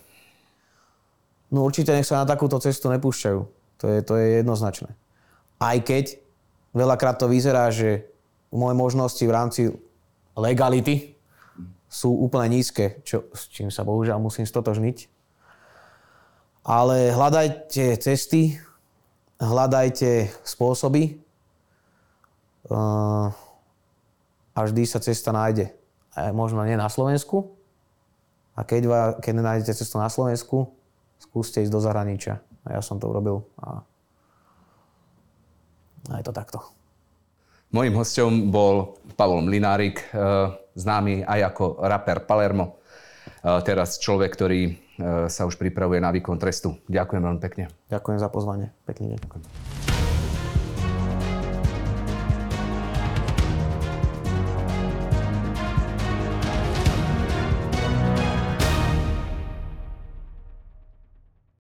[1.50, 3.40] No určite nech sa na takúto cestu nepúšťajú.
[3.82, 4.96] To je, to je jednoznačné.
[5.60, 6.16] Aj keď
[6.72, 8.08] veľakrát to vyzerá, že
[8.56, 9.62] moje možnosti v rámci
[10.38, 11.15] legality
[11.96, 15.08] sú úplne nízke, čo, s čím sa bohužiaľ musím stotožniť.
[16.68, 18.60] Ale hľadajte cesty,
[19.40, 21.24] hľadajte spôsoby
[22.68, 23.32] uh,
[24.52, 25.72] a vždy sa cesta nájde.
[26.36, 27.56] Možno nie na Slovensku,
[28.56, 30.72] a keď, va, keď nenájdete cestu na Slovensku,
[31.20, 32.40] skúste ísť do zahraničia.
[32.64, 33.84] A ja som to urobil a,
[36.08, 36.64] a je to takto.
[37.76, 42.78] Mojím hostom bol Pavol Mlinárik, eh, známy aj ako rapper Palermo.
[43.26, 44.76] Eh, Teraz človek, ktorý eh,
[45.32, 46.78] sa už pripravuje na výkon trestu.
[46.92, 47.72] Ďakujem veľmi pekne.
[47.90, 48.70] Ďakujem za pozvanie.
[48.86, 49.95] Pekný deň.